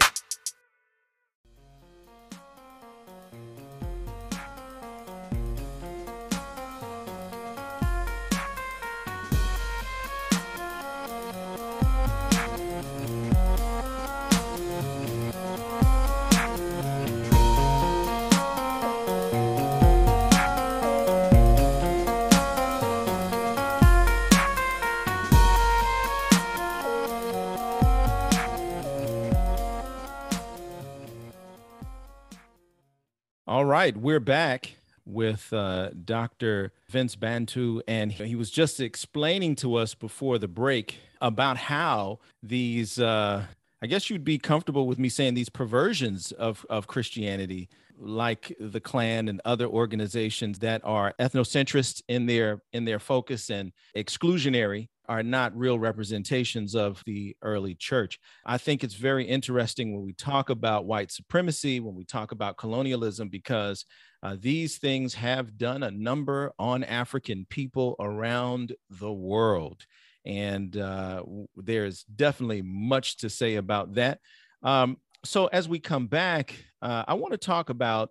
[33.64, 36.72] Right, we're back with uh, Dr.
[36.88, 42.98] Vince Bantu, and he was just explaining to us before the break about how these,
[42.98, 43.44] uh,
[43.82, 47.68] I guess you'd be comfortable with me saying these perversions of, of Christianity,
[47.98, 53.72] like the Klan and other organizations that are ethnocentrist in their in their focus and
[53.94, 58.20] exclusionary are not real representations of the early church.
[58.46, 62.56] I think it's very interesting when we talk about white supremacy, when we talk about
[62.56, 63.84] colonialism, because
[64.22, 69.84] uh, these things have done a number on African people around the world.
[70.24, 71.24] And uh,
[71.56, 74.20] there's definitely much to say about that.
[74.62, 78.10] Um, so, as we come back, uh, I want to talk about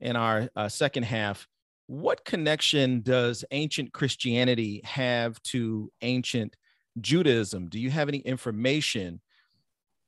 [0.00, 1.46] in our uh, second half
[1.90, 6.54] what connection does ancient Christianity have to ancient
[7.00, 7.68] Judaism?
[7.68, 9.20] Do you have any information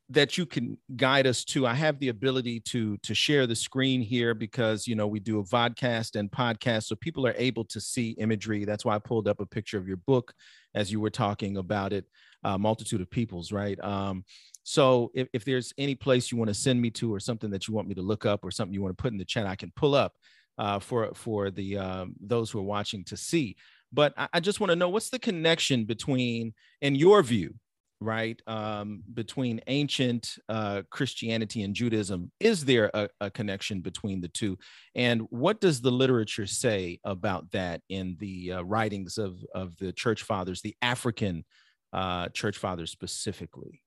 [0.08, 1.66] that you can guide us to?
[1.66, 5.40] I have the ability to to share the screen here because you know we do
[5.40, 8.64] a vodcast and podcast, so people are able to see imagery.
[8.64, 10.32] That's why I pulled up a picture of your book
[10.76, 12.04] as you were talking about it,
[12.44, 13.82] uh, multitude of peoples, right?
[13.82, 14.24] Um,
[14.62, 17.66] so if, if there's any place you want to send me to or something that
[17.66, 19.48] you want me to look up or something you want to put in the chat,
[19.48, 20.12] I can pull up
[20.58, 23.56] uh, for for the um, those who are watching to see.
[23.92, 27.54] But I, I just want to know what's the connection between, in your view,
[28.00, 32.32] right, um, between ancient uh, Christianity and Judaism?
[32.40, 34.58] Is there a, a, connection between the two?
[34.94, 39.92] And what does the literature say about that in the uh, writings of of the
[39.92, 41.44] church fathers, the African
[41.92, 43.82] uh, church fathers specifically?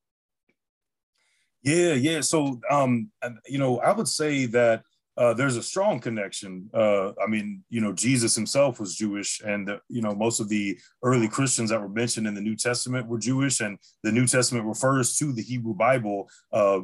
[1.63, 2.21] Yeah, yeah.
[2.21, 3.09] So, um,
[3.47, 4.83] you know, I would say that
[5.17, 6.69] uh, there's a strong connection.
[6.73, 10.49] Uh, I mean, you know, Jesus himself was Jewish, and the, you know, most of
[10.49, 14.27] the early Christians that were mentioned in the New Testament were Jewish, and the New
[14.27, 16.81] Testament refers to the Hebrew Bible uh,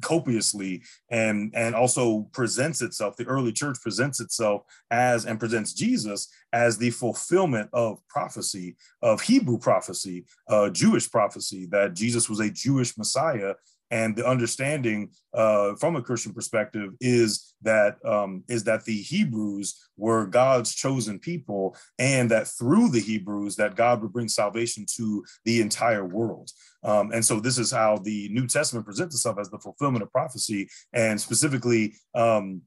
[0.00, 3.16] copiously, and and also presents itself.
[3.16, 9.20] The early church presents itself as and presents Jesus as the fulfillment of prophecy, of
[9.20, 13.54] Hebrew prophecy, uh, Jewish prophecy that Jesus was a Jewish Messiah
[13.90, 19.88] and the understanding uh, from a Christian perspective is that um, is that the Hebrews
[19.96, 25.24] were God's chosen people, and that through the Hebrews that God would bring salvation to
[25.44, 26.50] the entire world.
[26.84, 30.12] Um, and so this is how the New Testament presents itself as the fulfillment of
[30.12, 31.94] prophecy, and specifically.
[32.14, 32.62] Um,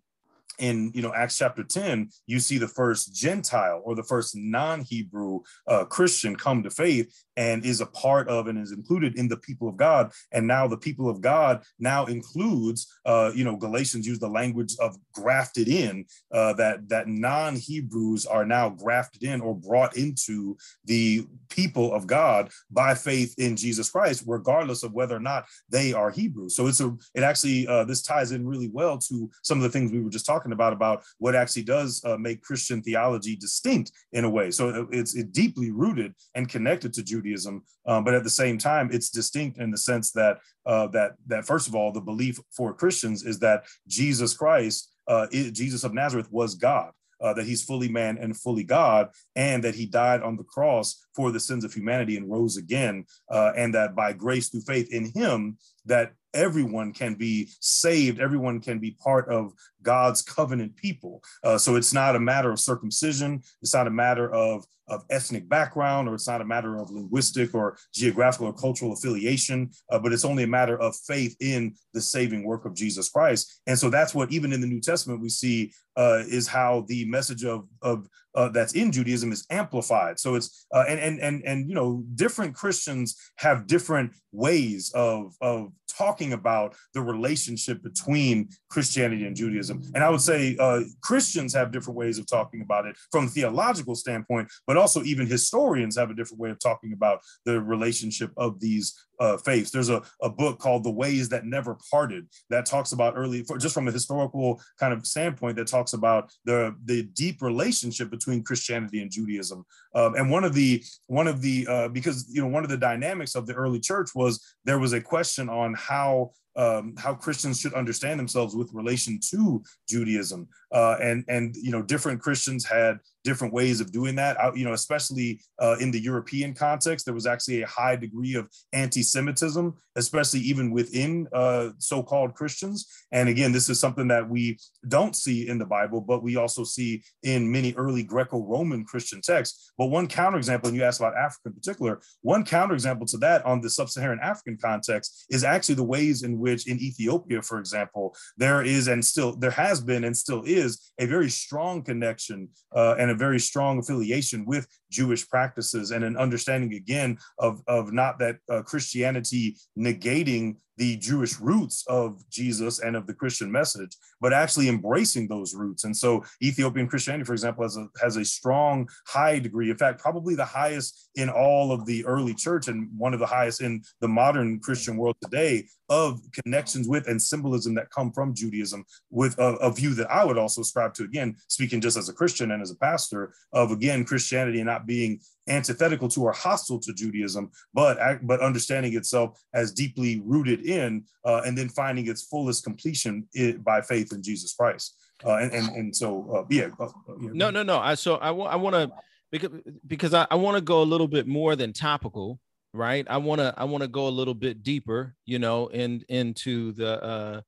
[0.62, 5.39] in you know acts chapter 10 you see the first gentile or the first non-hebrew
[5.67, 9.38] uh, christian come to faith and is a part of and is included in the
[9.38, 10.12] people of god.
[10.32, 14.76] And now the people of god now includes uh, you know galatians use the language
[14.80, 21.26] of grafted in uh, that that non-hebrews are now grafted in or brought into the
[21.50, 26.12] people of god by faith in jesus christ regardless of whether or not they are
[26.12, 29.64] hebrews so it's a it actually uh, this ties in really well to some of
[29.64, 32.82] the things we were just talking talking about about what actually does uh, make Christian
[32.82, 34.52] theology distinct in a way.
[34.52, 38.89] So it's, it's deeply rooted and connected to Judaism, um, but at the same time,
[38.91, 42.74] it's distinct in the sense that uh, that that first of all, the belief for
[42.74, 46.91] Christians is that Jesus Christ, uh, Jesus of Nazareth, was God
[47.22, 51.06] uh, that he's fully man and fully God, and that he died on the cross
[51.16, 54.91] for the sins of humanity and rose again, uh, and that by grace through faith
[54.91, 61.21] in him, that everyone can be saved, everyone can be part of God's covenant people.
[61.43, 65.47] Uh, so it's not a matter of circumcision, it's not a matter of of ethnic
[65.47, 70.11] background, or it's not a matter of linguistic or geographical or cultural affiliation, uh, but
[70.11, 73.61] it's only a matter of faith in the saving work of Jesus Christ.
[73.67, 77.05] And so that's what even in the New Testament we see uh, is how the
[77.05, 80.19] message of of uh, that's in Judaism is amplified.
[80.19, 85.36] So it's uh, and and and and you know different Christians have different ways of
[85.41, 89.84] of talking about the relationship between Christianity and Judaism.
[89.93, 93.28] And I would say uh, Christians have different ways of talking about it from a
[93.28, 98.32] theological standpoint, but also even historians have a different way of talking about the relationship
[98.38, 99.72] of these uh, faiths.
[99.72, 103.57] There's a, a book called The Ways That Never Parted that talks about early, for,
[103.57, 108.43] just from a historical kind of standpoint, that talks about the, the deep relationship between
[108.43, 109.63] Christianity and Judaism.
[109.93, 112.78] Um, and one of the, one of the, uh, because, you know, one of the
[112.78, 117.60] dynamics of the early church was there was a question on how um, how Christians
[117.60, 122.99] should understand themselves with relation to Judaism, uh, and and you know different Christians had
[123.24, 124.39] different ways of doing that.
[124.39, 128.36] I, you know, especially uh, in the European context, there was actually a high degree
[128.36, 132.88] of anti-Semitism, especially even within uh, so-called Christians.
[133.12, 136.64] And again, this is something that we don't see in the Bible, but we also
[136.64, 139.72] see in many early Greco-Roman Christian texts.
[139.78, 143.62] But one counterexample, and you asked about Africa in particular, one counterexample to that on
[143.62, 148.62] the sub-Saharan African context is actually the ways in which in Ethiopia, for example, there
[148.64, 153.12] is and still there has been and still is a very strong connection uh, and
[153.12, 158.38] a very strong affiliation with Jewish practices and an understanding again of, of not that
[158.50, 164.69] uh, Christianity negating the Jewish roots of Jesus and of the Christian message, but actually
[164.69, 165.84] embracing those roots.
[165.84, 170.01] And so Ethiopian Christianity, for example, has a, has a strong, high degree, in fact,
[170.01, 173.82] probably the highest in all of the early church and one of the highest in
[173.99, 179.38] the modern Christian world today of connections with and symbolism that come from Judaism with
[179.39, 182.51] a, a view that I would also ascribe to, again, speaking just as a Christian
[182.51, 187.52] and as a pastor of, again, Christianity not being antithetical to or hostile to Judaism,
[187.74, 193.28] but but understanding itself as deeply rooted in, uh, and then finding its fullest completion
[193.60, 194.96] by faith in Jesus Christ.
[195.26, 196.88] Uh, and, and and so uh, yeah, uh,
[197.20, 197.30] yeah.
[197.34, 197.78] No, no, no.
[197.78, 198.92] I so I, w- I want to
[199.32, 199.52] because
[199.86, 202.39] because I, I want to go a little bit more than topical,
[202.74, 203.06] right?
[203.10, 206.72] I want to I want to go a little bit deeper, you know, in into
[206.74, 207.42] the uh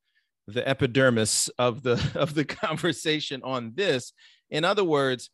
[0.48, 4.14] the epidermis of the of the conversation on this.
[4.50, 5.30] In other words,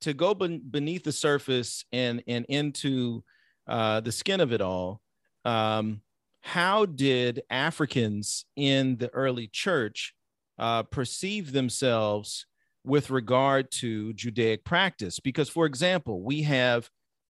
[0.00, 3.22] to go ben- beneath the surface and and into
[3.66, 5.00] uh, the skin of it all
[5.44, 6.00] um,
[6.42, 10.14] how did africans in the early church
[10.58, 12.46] uh, perceive themselves
[12.84, 15.20] with regard to judaic practice?
[15.20, 16.88] Because for example we have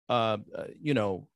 [0.10, 1.28] uh, uh you know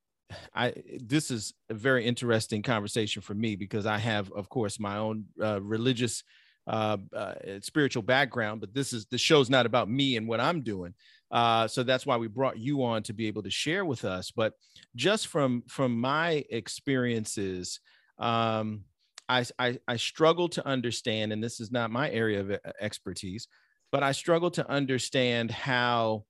[0.53, 0.73] I
[1.03, 5.25] this is a very interesting conversation for me because I have, of course, my own
[5.41, 6.23] uh, religious
[6.67, 10.61] uh, uh, spiritual background, but this is the show's not about me and what I'm
[10.61, 10.93] doing.
[11.31, 14.31] Uh, so that's why we brought you on to be able to share with us.
[14.31, 14.53] But
[14.95, 17.79] just from from my experiences,
[18.19, 18.85] um,
[19.27, 23.47] I, I I struggle to understand, and this is not my area of expertise,
[23.91, 26.25] but I struggle to understand how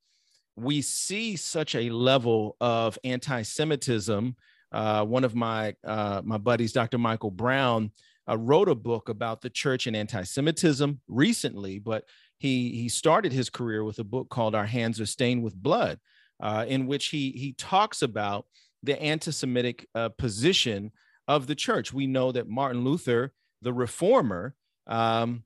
[0.55, 4.35] we see such a level of anti-Semitism.
[4.71, 6.97] Uh, one of my uh, my buddies, Dr.
[6.97, 7.91] Michael Brown,
[8.27, 12.05] uh, wrote a book about the church and anti-Semitism recently, but
[12.37, 15.99] he he started his career with a book called Our Hands Are Stained with Blood,
[16.41, 18.45] uh, in which he he talks about
[18.83, 20.91] the anti-Semitic uh, position
[21.27, 21.93] of the church.
[21.93, 24.55] We know that Martin Luther, the reformer,
[24.85, 25.43] um,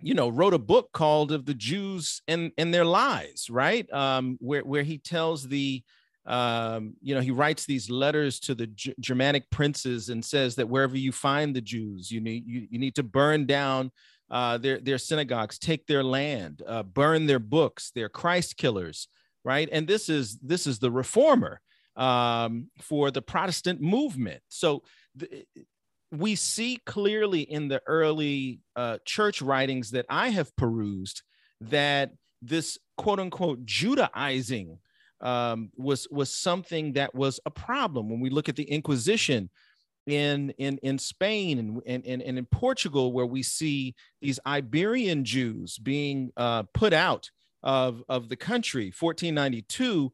[0.00, 3.90] you know, wrote a book called "Of the Jews and and Their Lies," right?
[3.92, 5.82] Um, where where he tells the
[6.26, 10.68] um, you know, he writes these letters to the G- Germanic princes and says that
[10.68, 13.90] wherever you find the Jews, you need you, you need to burn down
[14.30, 17.92] uh, their their synagogues, take their land, uh, burn their books.
[17.94, 19.08] They're Christ killers,
[19.44, 19.68] right?
[19.70, 21.60] And this is this is the reformer
[21.96, 24.42] um, for the Protestant movement.
[24.48, 24.82] So
[25.18, 25.46] th-
[26.10, 31.22] we see clearly in the early uh, church writings that I have perused
[31.60, 34.78] that this quote unquote Judaizing
[35.20, 39.50] um, was was something that was a problem when we look at the Inquisition
[40.06, 45.78] in in in Spain and and, and, in Portugal, where we see these Iberian Jews
[45.78, 47.30] being uh, put out
[47.62, 50.12] of, of the country, 1492,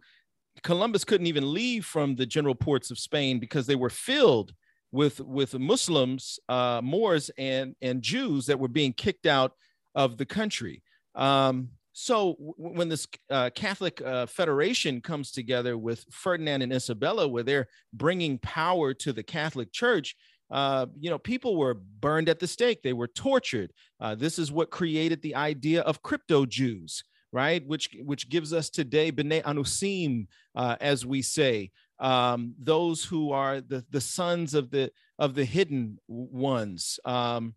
[0.62, 4.52] Columbus couldn't even leave from the general ports of Spain because they were filled
[4.92, 9.52] with with Muslims, uh, Moors, and and Jews that were being kicked out
[9.94, 10.82] of the country.
[11.14, 11.70] Um,
[12.00, 17.68] so when this uh, Catholic uh, Federation comes together with Ferdinand and Isabella, where they're
[17.92, 20.16] bringing power to the Catholic Church,
[20.50, 22.82] uh, you know, people were burned at the stake.
[22.82, 23.72] They were tortured.
[24.00, 27.64] Uh, this is what created the idea of crypto Jews, right?
[27.66, 33.60] Which which gives us today B'nai Anusim, uh, as we say, um, those who are
[33.60, 37.54] the the sons of the of the hidden ones um,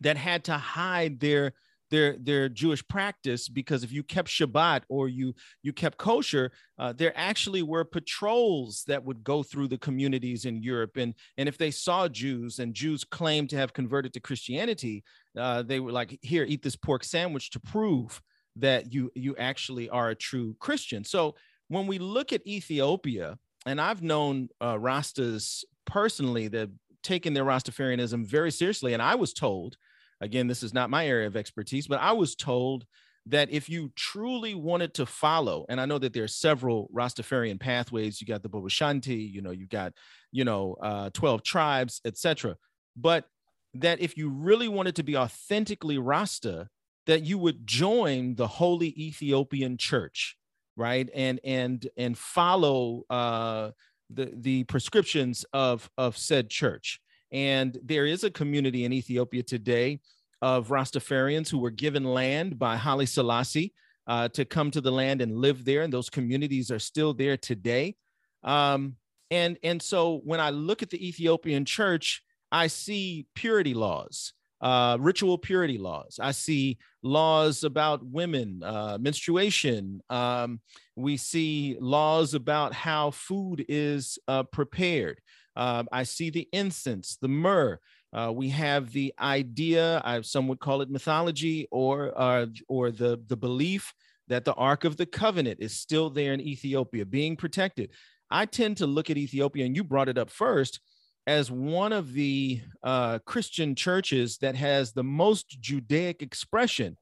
[0.00, 1.52] that had to hide their
[1.90, 6.92] their their Jewish practice because if you kept Shabbat or you you kept kosher, uh,
[6.92, 11.58] there actually were patrols that would go through the communities in Europe, and and if
[11.58, 15.04] they saw Jews and Jews claimed to have converted to Christianity,
[15.36, 18.20] uh, they were like, "Here, eat this pork sandwich to prove
[18.56, 21.34] that you you actually are a true Christian." So
[21.68, 26.70] when we look at Ethiopia, and I've known uh, Rastas personally that
[27.02, 29.76] taken their Rastafarianism very seriously, and I was told
[30.20, 32.86] Again, this is not my area of expertise, but I was told
[33.26, 37.60] that if you truly wanted to follow, and I know that there are several Rastafarian
[37.60, 39.92] pathways, you got the Bobo Shanti, you know, you got,
[40.32, 42.56] you know, uh, 12 tribes, etc.
[42.96, 43.26] But
[43.74, 46.68] that if you really wanted to be authentically Rasta,
[47.06, 50.36] that you would join the Holy Ethiopian Church,
[50.76, 51.08] right?
[51.14, 53.70] And and and follow uh,
[54.10, 57.00] the the prescriptions of of said church.
[57.32, 60.00] And there is a community in Ethiopia today
[60.40, 63.72] of Rastafarians who were given land by Haile Selassie
[64.06, 65.82] uh, to come to the land and live there.
[65.82, 67.96] And those communities are still there today.
[68.42, 68.96] Um,
[69.30, 74.96] and, and so when I look at the Ethiopian church, I see purity laws, uh,
[74.98, 76.18] ritual purity laws.
[76.20, 80.00] I see laws about women, uh, menstruation.
[80.08, 80.60] Um,
[80.96, 85.20] we see laws about how food is uh, prepared.
[85.58, 87.80] Um, I see the incense, the myrrh.
[88.12, 93.20] Uh, we have the idea, I, some would call it mythology, or uh, or the
[93.26, 93.92] the belief
[94.28, 97.90] that the Ark of the Covenant is still there in Ethiopia, being protected.
[98.30, 100.80] I tend to look at Ethiopia, and you brought it up first,
[101.26, 106.96] as one of the uh, Christian churches that has the most Judaic expression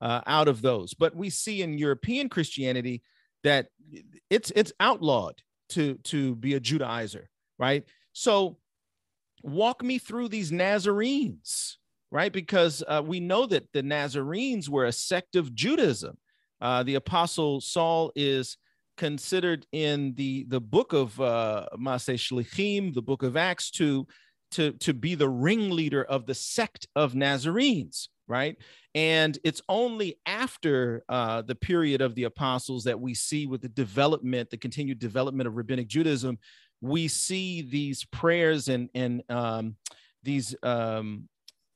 [0.00, 0.94] uh, out of those.
[0.94, 3.02] But we see in European Christianity
[3.42, 3.68] that
[4.30, 7.24] it's it's outlawed to to be a Judaizer,
[7.58, 7.84] right?
[8.12, 8.58] So,
[9.42, 11.78] walk me through these Nazarenes,
[12.10, 12.32] right?
[12.32, 16.16] Because uh, we know that the Nazarenes were a sect of Judaism.
[16.60, 18.56] Uh, the apostle Saul is
[18.96, 24.06] considered in the the book of uh, Maaseh Shlichim, the book of Acts, to
[24.52, 28.56] to to be the ringleader of the sect of Nazarenes, right?
[28.94, 33.68] And it's only after uh, the period of the apostles that we see with the
[33.68, 36.38] development, the continued development of rabbinic Judaism,
[36.82, 39.76] we see these prayers and and um,
[40.22, 41.28] these um,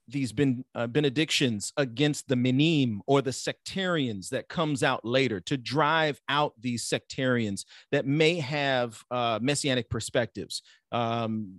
[0.08, 5.56] these ben, uh, benedictions against the minim or the sectarians that comes out later to
[5.56, 11.56] drive out these sectarians that may have uh, messianic perspectives, um,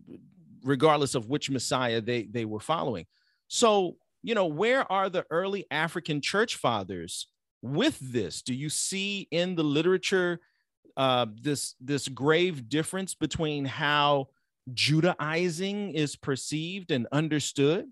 [0.64, 3.06] regardless of which Messiah they they were following.
[3.48, 7.28] So you know, where are the early African church fathers
[7.62, 8.42] with this?
[8.42, 10.42] Do you see in the literature?
[10.98, 14.28] Uh, this this grave difference between how
[14.74, 17.86] Judaizing is perceived and understood?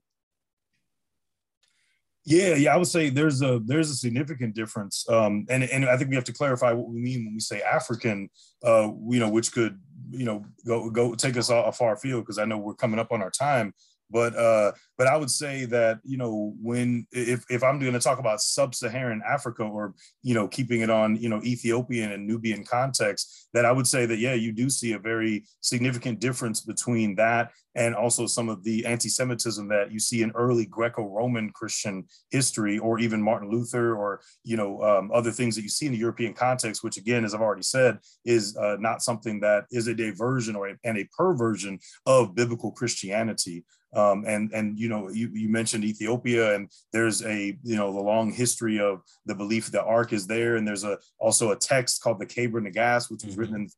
[2.25, 5.95] Yeah, yeah, I would say there's a there's a significant difference, um, and and I
[5.95, 8.29] think we have to clarify what we mean when we say African,
[8.63, 9.79] uh, you know, which could
[10.09, 13.11] you know go go take us a, far field because I know we're coming up
[13.11, 13.75] on our time.
[14.09, 17.99] But uh, but I would say that you know when if if I'm going to
[17.99, 22.63] talk about sub-Saharan Africa or you know keeping it on you know Ethiopian and Nubian
[22.63, 27.15] context, that I would say that yeah you do see a very significant difference between
[27.15, 32.79] that and also some of the anti-Semitism that you see in early Greco-Roman Christian history,
[32.79, 35.97] or even Martin Luther, or you know um, other things that you see in the
[35.97, 39.93] European context, which again, as I've already said, is uh, not something that is a
[39.93, 43.65] diversion or a, and a perversion of biblical Christianity.
[43.95, 48.01] Um, and and you know you, you mentioned Ethiopia and there's a you know the
[48.01, 52.01] long history of the belief that Ark is there and there's a also a text
[52.01, 53.39] called the Kebra Nagast which was mm-hmm.
[53.39, 53.69] written in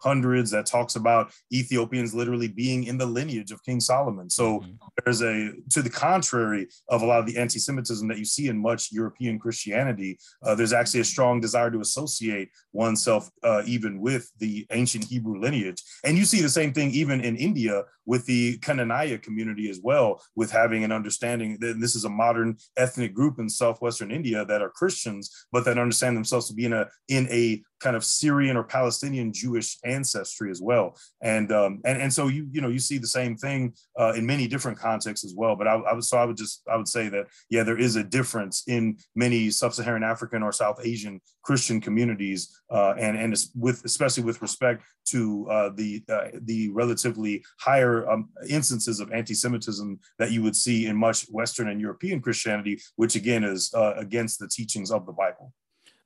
[0.00, 4.30] hundreds that talks about Ethiopians literally being in the lineage of King Solomon.
[4.30, 4.72] So mm-hmm.
[5.04, 8.48] there's a, to the contrary of a lot of the anti Semitism that you see
[8.48, 14.00] in much European Christianity, uh, there's actually a strong desire to associate oneself uh, even
[14.00, 15.82] with the ancient Hebrew lineage.
[16.04, 20.22] And you see the same thing even in India, with the Knanaya community as well,
[20.36, 24.62] with having an understanding that this is a modern ethnic group in southwestern India that
[24.62, 28.56] are Christians, but that understand themselves to be in a in a kind of Syrian
[28.56, 30.96] or Palestinian Jewish ancestry as well.
[31.22, 34.24] And um, and and so you you know you see the same thing uh, in
[34.26, 35.54] many different contexts as well.
[35.54, 37.96] But I, I would so I would just I would say that yeah, there is
[37.96, 43.84] a difference in many sub-Saharan African or South Asian Christian communities, uh, and and with
[43.84, 50.30] especially with respect to uh, the uh, the relatively higher um, instances of anti-Semitism that
[50.32, 54.48] you would see in much Western and European Christianity, which again is uh, against the
[54.48, 55.52] teachings of the Bible.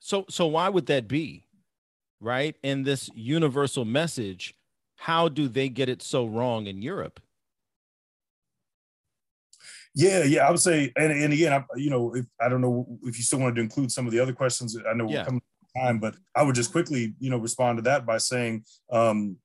[0.01, 1.49] So so why would that be?
[2.20, 2.57] right?
[2.62, 4.55] In this universal message,
[4.97, 7.20] how do they get it so wrong in Europe?
[9.95, 12.86] Yeah, yeah, I would say, and, and again, I, you know, if, I don't know
[13.03, 14.76] if you still wanted to include some of the other questions.
[14.89, 15.20] I know yeah.
[15.20, 18.18] we're coming to time, but I would just quickly, you know, respond to that by
[18.18, 19.36] saying um,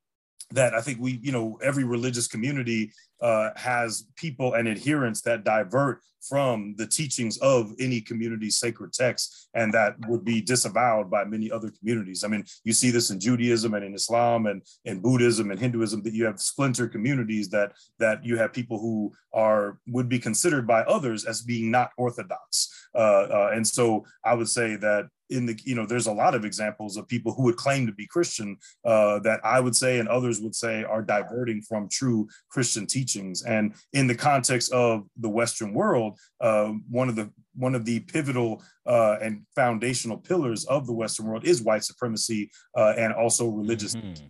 [0.52, 2.92] that I think we, you know, every religious community
[3.22, 9.50] uh, has people and adherents that divert from the teachings of any community's sacred text,
[9.54, 12.24] and that would be disavowed by many other communities.
[12.24, 16.02] I mean, you see this in Judaism and in Islam and in Buddhism and Hinduism
[16.04, 20.66] that you have splinter communities that that you have people who are would be considered
[20.66, 22.70] by others as being not orthodox.
[22.96, 26.36] Uh, uh, and so I would say that in the you know there's a lot
[26.36, 30.00] of examples of people who would claim to be christian uh, that i would say
[30.00, 35.06] and others would say are diverting from true christian teachings and in the context of
[35.18, 40.66] the western world uh, one of the one of the pivotal uh, and foundational pillars
[40.66, 44.26] of the western world is white supremacy uh, and also religious mm-hmm.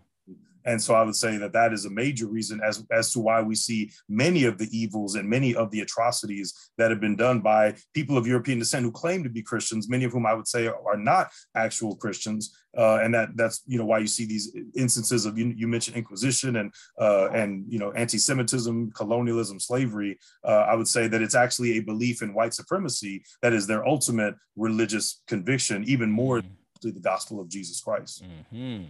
[0.65, 3.41] And so I would say that that is a major reason as, as to why
[3.41, 7.41] we see many of the evils and many of the atrocities that have been done
[7.41, 10.47] by people of European descent who claim to be Christians, many of whom I would
[10.47, 12.57] say are not actual Christians.
[12.75, 15.95] Uh, and that that's you know why you see these instances of you, you mentioned
[15.95, 20.17] Inquisition and uh, and you know anti-Semitism, colonialism, slavery.
[20.43, 23.85] Uh, I would say that it's actually a belief in white supremacy that is their
[23.87, 26.47] ultimate religious conviction, even more mm-hmm.
[26.81, 28.23] to the gospel of Jesus Christ.
[28.23, 28.85] Mm-hmm.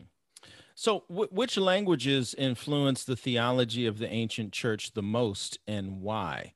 [0.76, 6.54] So, w- which languages influenced the theology of the ancient church the most, and why?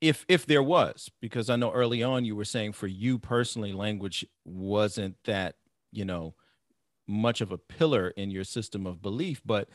[0.00, 3.72] If if there was, because I know early on you were saying for you personally,
[3.72, 5.56] language wasn't that
[5.90, 6.34] you know
[7.08, 9.68] much of a pillar in your system of belief, but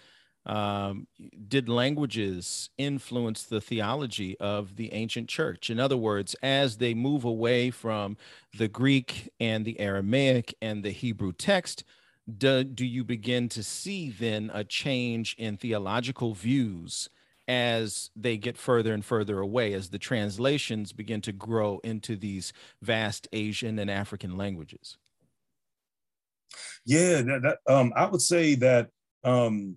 [0.45, 1.07] um,
[1.47, 5.69] did languages influence the theology of the ancient church?
[5.69, 8.17] In other words, as they move away from
[8.57, 11.83] the Greek and the Aramaic and the Hebrew text,
[12.37, 17.09] do, do you begin to see then a change in theological views
[17.47, 22.53] as they get further and further away, as the translations begin to grow into these
[22.81, 24.97] vast Asian and African languages?
[26.85, 28.89] Yeah, that, that um, I would say that
[29.23, 29.75] um,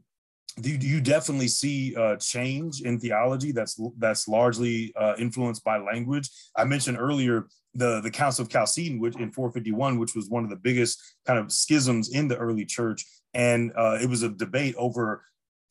[0.63, 6.31] you, you definitely see a change in theology that's that's largely uh, influenced by language.
[6.57, 7.47] I mentioned earlier
[7.77, 11.39] the the Council of Chalcedon, which in 451, which was one of the biggest kind
[11.39, 13.05] of schisms in the early church,
[13.35, 15.23] and uh, it was a debate over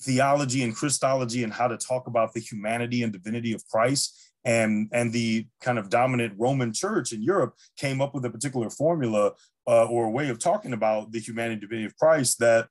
[0.01, 4.21] theology and Christology and how to talk about the humanity and divinity of Christ.
[4.43, 8.69] And, and the kind of dominant Roman church in Europe came up with a particular
[8.69, 9.31] formula
[9.67, 12.67] uh, or a way of talking about the humanity and divinity of Christ that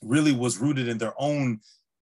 [0.00, 1.58] really was rooted in their own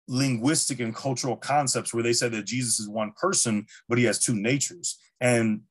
[0.09, 4.19] linguistic and cultural concepts where they said that Jesus is one person, but he has
[4.19, 4.99] two natures.
[5.23, 5.63] And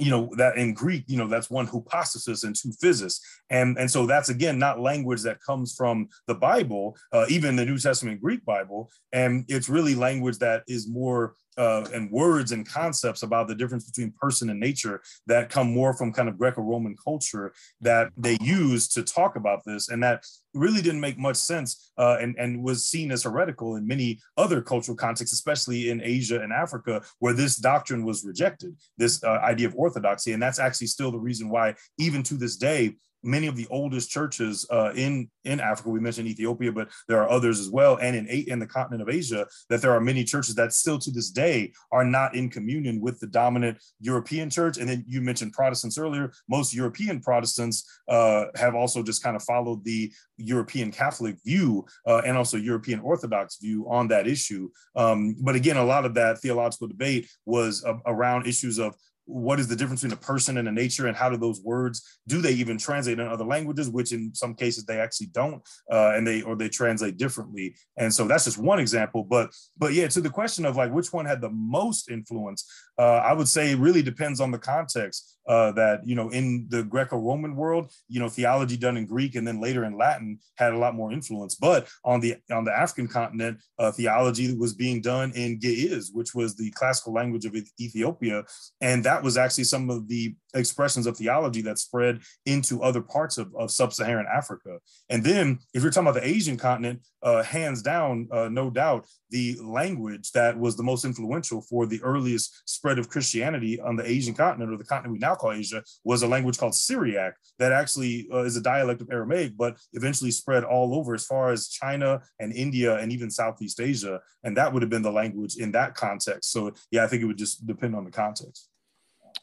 [0.00, 3.20] you know that in greek you know that's one hypostasis and two physis.
[3.50, 7.64] And and so that's again not language that comes from the bible uh, even the
[7.64, 8.90] new testament greek bible.
[9.12, 13.84] And it's really language that is more uh, and words and concepts about the difference
[13.90, 18.88] between person and nature that come more from kind of Greco-Roman culture that they use
[18.88, 22.86] to talk about this, and that really didn't make much sense uh, and, and was
[22.86, 27.56] seen as heretical in many other cultural contexts, especially in Asia and Africa, where this
[27.56, 30.32] doctrine was rejected, this uh, idea of orthodoxy.
[30.32, 34.10] And that's actually still the reason why, even to this day, many of the oldest
[34.10, 35.90] churches uh, in in Africa.
[35.90, 39.02] We mentioned Ethiopia, but there are others as well, and in eight in the continent
[39.02, 42.48] of Asia, that there are many churches that still to this day are not in
[42.50, 44.78] communion with the dominant European church.
[44.78, 46.32] And then you mentioned Protestants earlier.
[46.48, 52.22] Most European Protestants uh, have also just kind of followed the European Catholic view uh,
[52.24, 54.70] and also European Orthodox view on that issue.
[54.94, 58.94] Um, but again, a lot of that theological debate was around issues of
[59.28, 62.18] what is the difference between a person and a nature and how do those words
[62.26, 65.62] do they even translate in other languages which in some cases they actually don't
[65.92, 69.92] uh, and they or they translate differently and so that's just one example but but
[69.92, 72.64] yeah to the question of like which one had the most influence
[72.98, 76.66] uh, i would say it really depends on the context uh, that you know in
[76.68, 80.74] the Greco-Roman world, you know, theology done in Greek and then later in Latin had
[80.74, 81.54] a lot more influence.
[81.54, 86.34] But on the on the African continent, uh, theology was being done in Ge'ez, which
[86.34, 88.44] was the classical language of Ethiopia,
[88.82, 93.38] and that was actually some of the expressions of theology that spread into other parts
[93.38, 94.78] of, of sub-Saharan Africa.
[95.08, 99.06] And then, if you're talking about the Asian continent, uh, hands down, uh, no doubt,
[99.30, 104.08] the language that was the most influential for the earliest spread of Christianity on the
[104.08, 107.72] Asian continent, or the continent we now call Asia, was a language called Syriac that
[107.72, 111.68] actually uh, is a dialect of Aramaic, but eventually spread all over as far as
[111.68, 114.20] China and India and even Southeast Asia.
[114.44, 116.52] And that would have been the language in that context.
[116.52, 118.68] So, yeah, I think it would just depend on the context.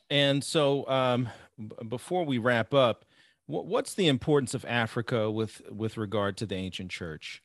[0.10, 3.06] And so, um, b- before we wrap up,
[3.48, 7.42] what's the importance of Africa with with regard to the ancient church?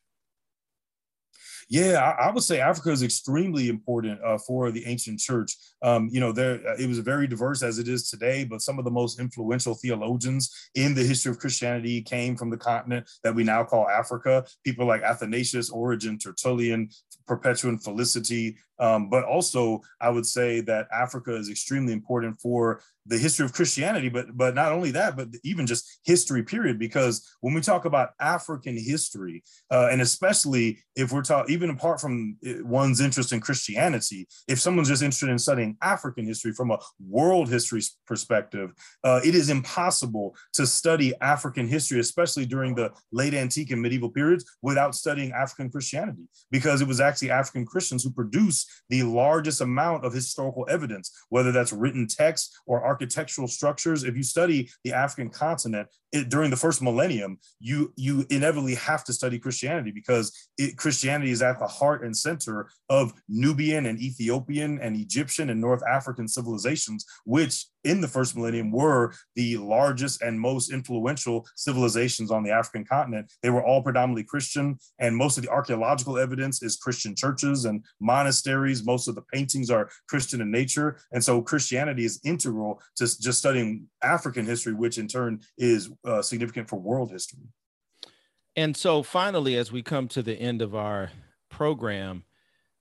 [1.68, 5.56] Yeah, I, I, would say Africa is extremely important uh, for the ancient church.
[5.82, 8.84] Um, you know, there it was very diverse as it is today, but some of
[8.84, 13.44] the most influential theologians in the history of Christianity came from the continent that we
[13.44, 14.44] now call Africa.
[14.64, 16.88] People like Athanasius, Origen, Tertullian,
[17.26, 18.56] Perpetua, and Felicity.
[18.80, 23.52] Um, but also, I would say that Africa is extremely important for the history of
[23.52, 26.78] Christianity, but but not only that, but even just history period.
[26.78, 32.00] Because when we talk about African history, uh, and especially if we're talking, even apart
[32.00, 36.70] from uh, one's interest in Christianity, if someone's just interested in studying African history from
[36.70, 36.78] a
[37.08, 38.72] world history perspective,
[39.04, 44.10] uh, it is impossible to study African history, especially during the late antique and medieval
[44.10, 49.60] periods, without studying African Christianity, because it was actually African Christians who produced the largest
[49.60, 54.04] amount of historical evidence, whether that's written text or architectural structures.
[54.04, 59.04] If you study the African continent it, during the first millennium, you you inevitably have
[59.04, 64.00] to study Christianity because it, Christianity is at the heart and center of Nubian and
[64.00, 70.22] Ethiopian and Egyptian and North African civilizations, which in the first millennium were the largest
[70.22, 73.32] and most influential civilizations on the African continent.
[73.42, 77.84] They were all predominantly Christian, and most of the archaeological evidence is Christian churches and
[78.00, 78.84] monasteries.
[78.84, 80.98] Most of the paintings are Christian in nature.
[81.12, 86.22] And so Christianity is integral to just studying African history, which in turn is uh,
[86.22, 87.40] significant for world history.
[88.56, 91.10] And so finally, as we come to the end of our
[91.48, 92.24] program,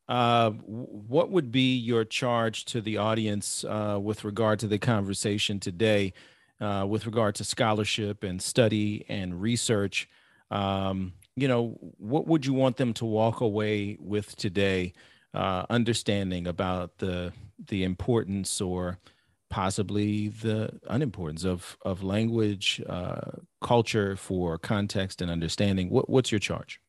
[0.10, 5.60] uh, what would be your charge to the audience uh, with regard to the conversation
[5.60, 6.14] today,
[6.60, 10.10] uh, with regard to scholarship and study and research?
[10.50, 14.94] Um, you know, what would you want them to walk away with today,
[15.36, 17.32] uh, understanding about the
[17.68, 18.98] the importance or
[19.52, 23.30] possibly the unimportance of of language, uh,
[23.62, 25.92] culture for context and understanding?
[25.92, 26.82] What, what's your charge?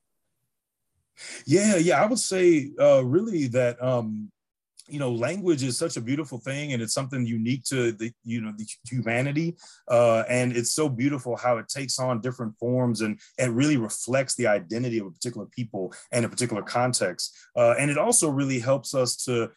[1.47, 4.31] Yeah, yeah, I would say uh, really that um,
[4.89, 8.41] you know language is such a beautiful thing, and it's something unique to the you
[8.41, 9.57] know the humanity,
[9.89, 14.35] uh, and it's so beautiful how it takes on different forms and it really reflects
[14.35, 18.59] the identity of a particular people and a particular context, uh, and it also really
[18.59, 19.51] helps us to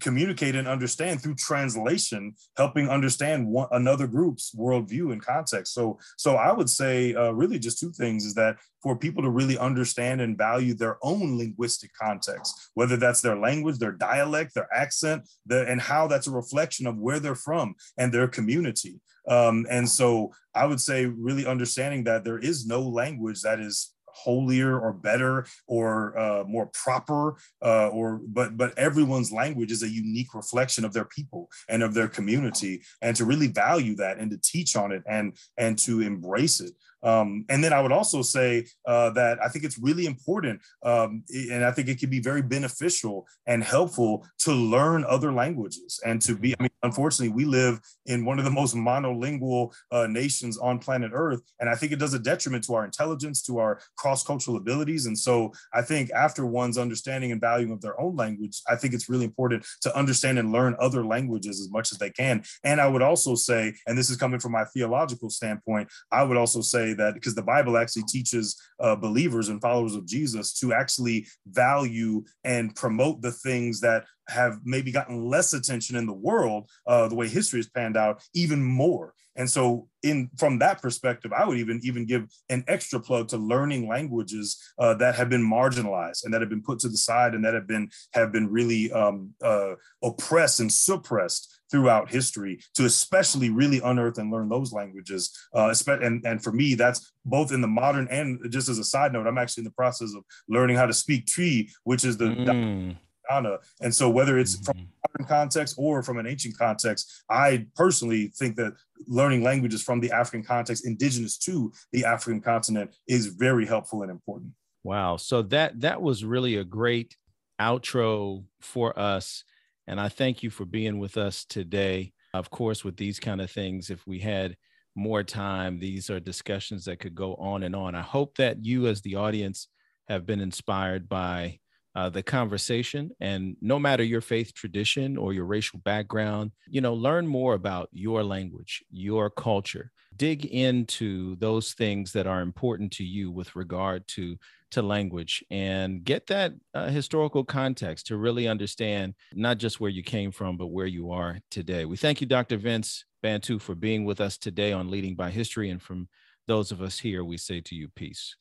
[0.00, 5.74] communicate and understand through translation, helping understand one, another group's worldview and context.
[5.74, 9.30] So, so I would say uh, really just two things is that for people to
[9.30, 14.68] really understand and value their own linguistic context, whether that's their language, their dialect, their
[14.74, 19.00] accent, the, and how that's a reflection of where they're from and their community.
[19.28, 23.94] Um, and so I would say really understanding that there is no language that is
[24.24, 29.88] holier or better or uh, more proper uh, or but but everyone's language is a
[29.88, 32.82] unique reflection of their people and of their community.
[33.02, 36.72] And to really value that and to teach on it and and to embrace it
[37.02, 41.22] um, and then I would also say uh, that I think it's really important, um,
[41.30, 46.20] and I think it can be very beneficial and helpful to learn other languages and
[46.22, 46.54] to be.
[46.58, 51.12] I mean, unfortunately, we live in one of the most monolingual uh, nations on planet
[51.14, 55.06] Earth, and I think it does a detriment to our intelligence, to our cross-cultural abilities.
[55.06, 58.94] And so, I think after one's understanding and valuing of their own language, I think
[58.94, 62.42] it's really important to understand and learn other languages as much as they can.
[62.64, 66.36] And I would also say, and this is coming from my theological standpoint, I would
[66.36, 70.52] also say say that because the Bible actually teaches uh, believers and followers of Jesus
[70.54, 76.12] to actually value and promote the things that have maybe gotten less attention in the
[76.12, 79.14] world, uh, the way history has panned out, even more.
[79.36, 83.36] And so, in from that perspective, I would even even give an extra plug to
[83.36, 87.34] learning languages uh, that have been marginalized and that have been put to the side
[87.34, 92.84] and that have been have been really um, uh, oppressed and suppressed throughout history to
[92.84, 95.36] especially really unearth and learn those languages.
[95.54, 99.12] Uh, and, and for me, that's both in the modern and just as a side
[99.12, 102.26] note, I'm actually in the process of learning how to speak Tree, which is the
[102.26, 102.96] mm.
[103.30, 105.18] And so whether it's from mm-hmm.
[105.18, 108.72] modern context or from an ancient context, I personally think that
[109.06, 114.10] learning languages from the African context, indigenous to the African continent, is very helpful and
[114.10, 114.52] important.
[114.82, 115.18] Wow.
[115.18, 117.16] So that that was really a great
[117.60, 119.44] outro for us.
[119.88, 122.12] And I thank you for being with us today.
[122.34, 124.54] Of course, with these kind of things, if we had
[124.94, 127.94] more time, these are discussions that could go on and on.
[127.94, 129.66] I hope that you, as the audience,
[130.06, 131.60] have been inspired by
[131.98, 133.10] uh, the conversation.
[133.18, 137.88] And no matter your faith tradition or your racial background, you know, learn more about
[137.90, 139.90] your language, your culture.
[140.16, 144.36] Dig into those things that are important to you with regard to
[144.70, 150.04] to language and get that uh, historical context to really understand not just where you
[150.04, 151.84] came from, but where you are today.
[151.84, 152.58] We thank you, Dr.
[152.58, 155.70] Vince Bantu, for being with us today on Leading by History.
[155.70, 156.08] And from
[156.46, 158.36] those of us here, we say to you, peace.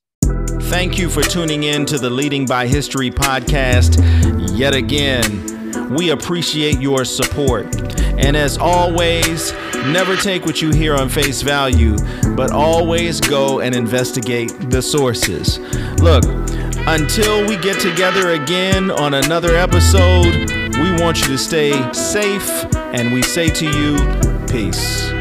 [0.69, 3.97] Thank you for tuning in to the Leading by History podcast
[4.57, 5.89] yet again.
[5.89, 7.75] We appreciate your support.
[8.17, 9.53] And as always,
[9.85, 11.95] never take what you hear on face value,
[12.35, 15.59] but always go and investigate the sources.
[15.99, 16.23] Look,
[16.87, 23.13] until we get together again on another episode, we want you to stay safe, and
[23.13, 23.97] we say to you,
[24.47, 25.16] peace.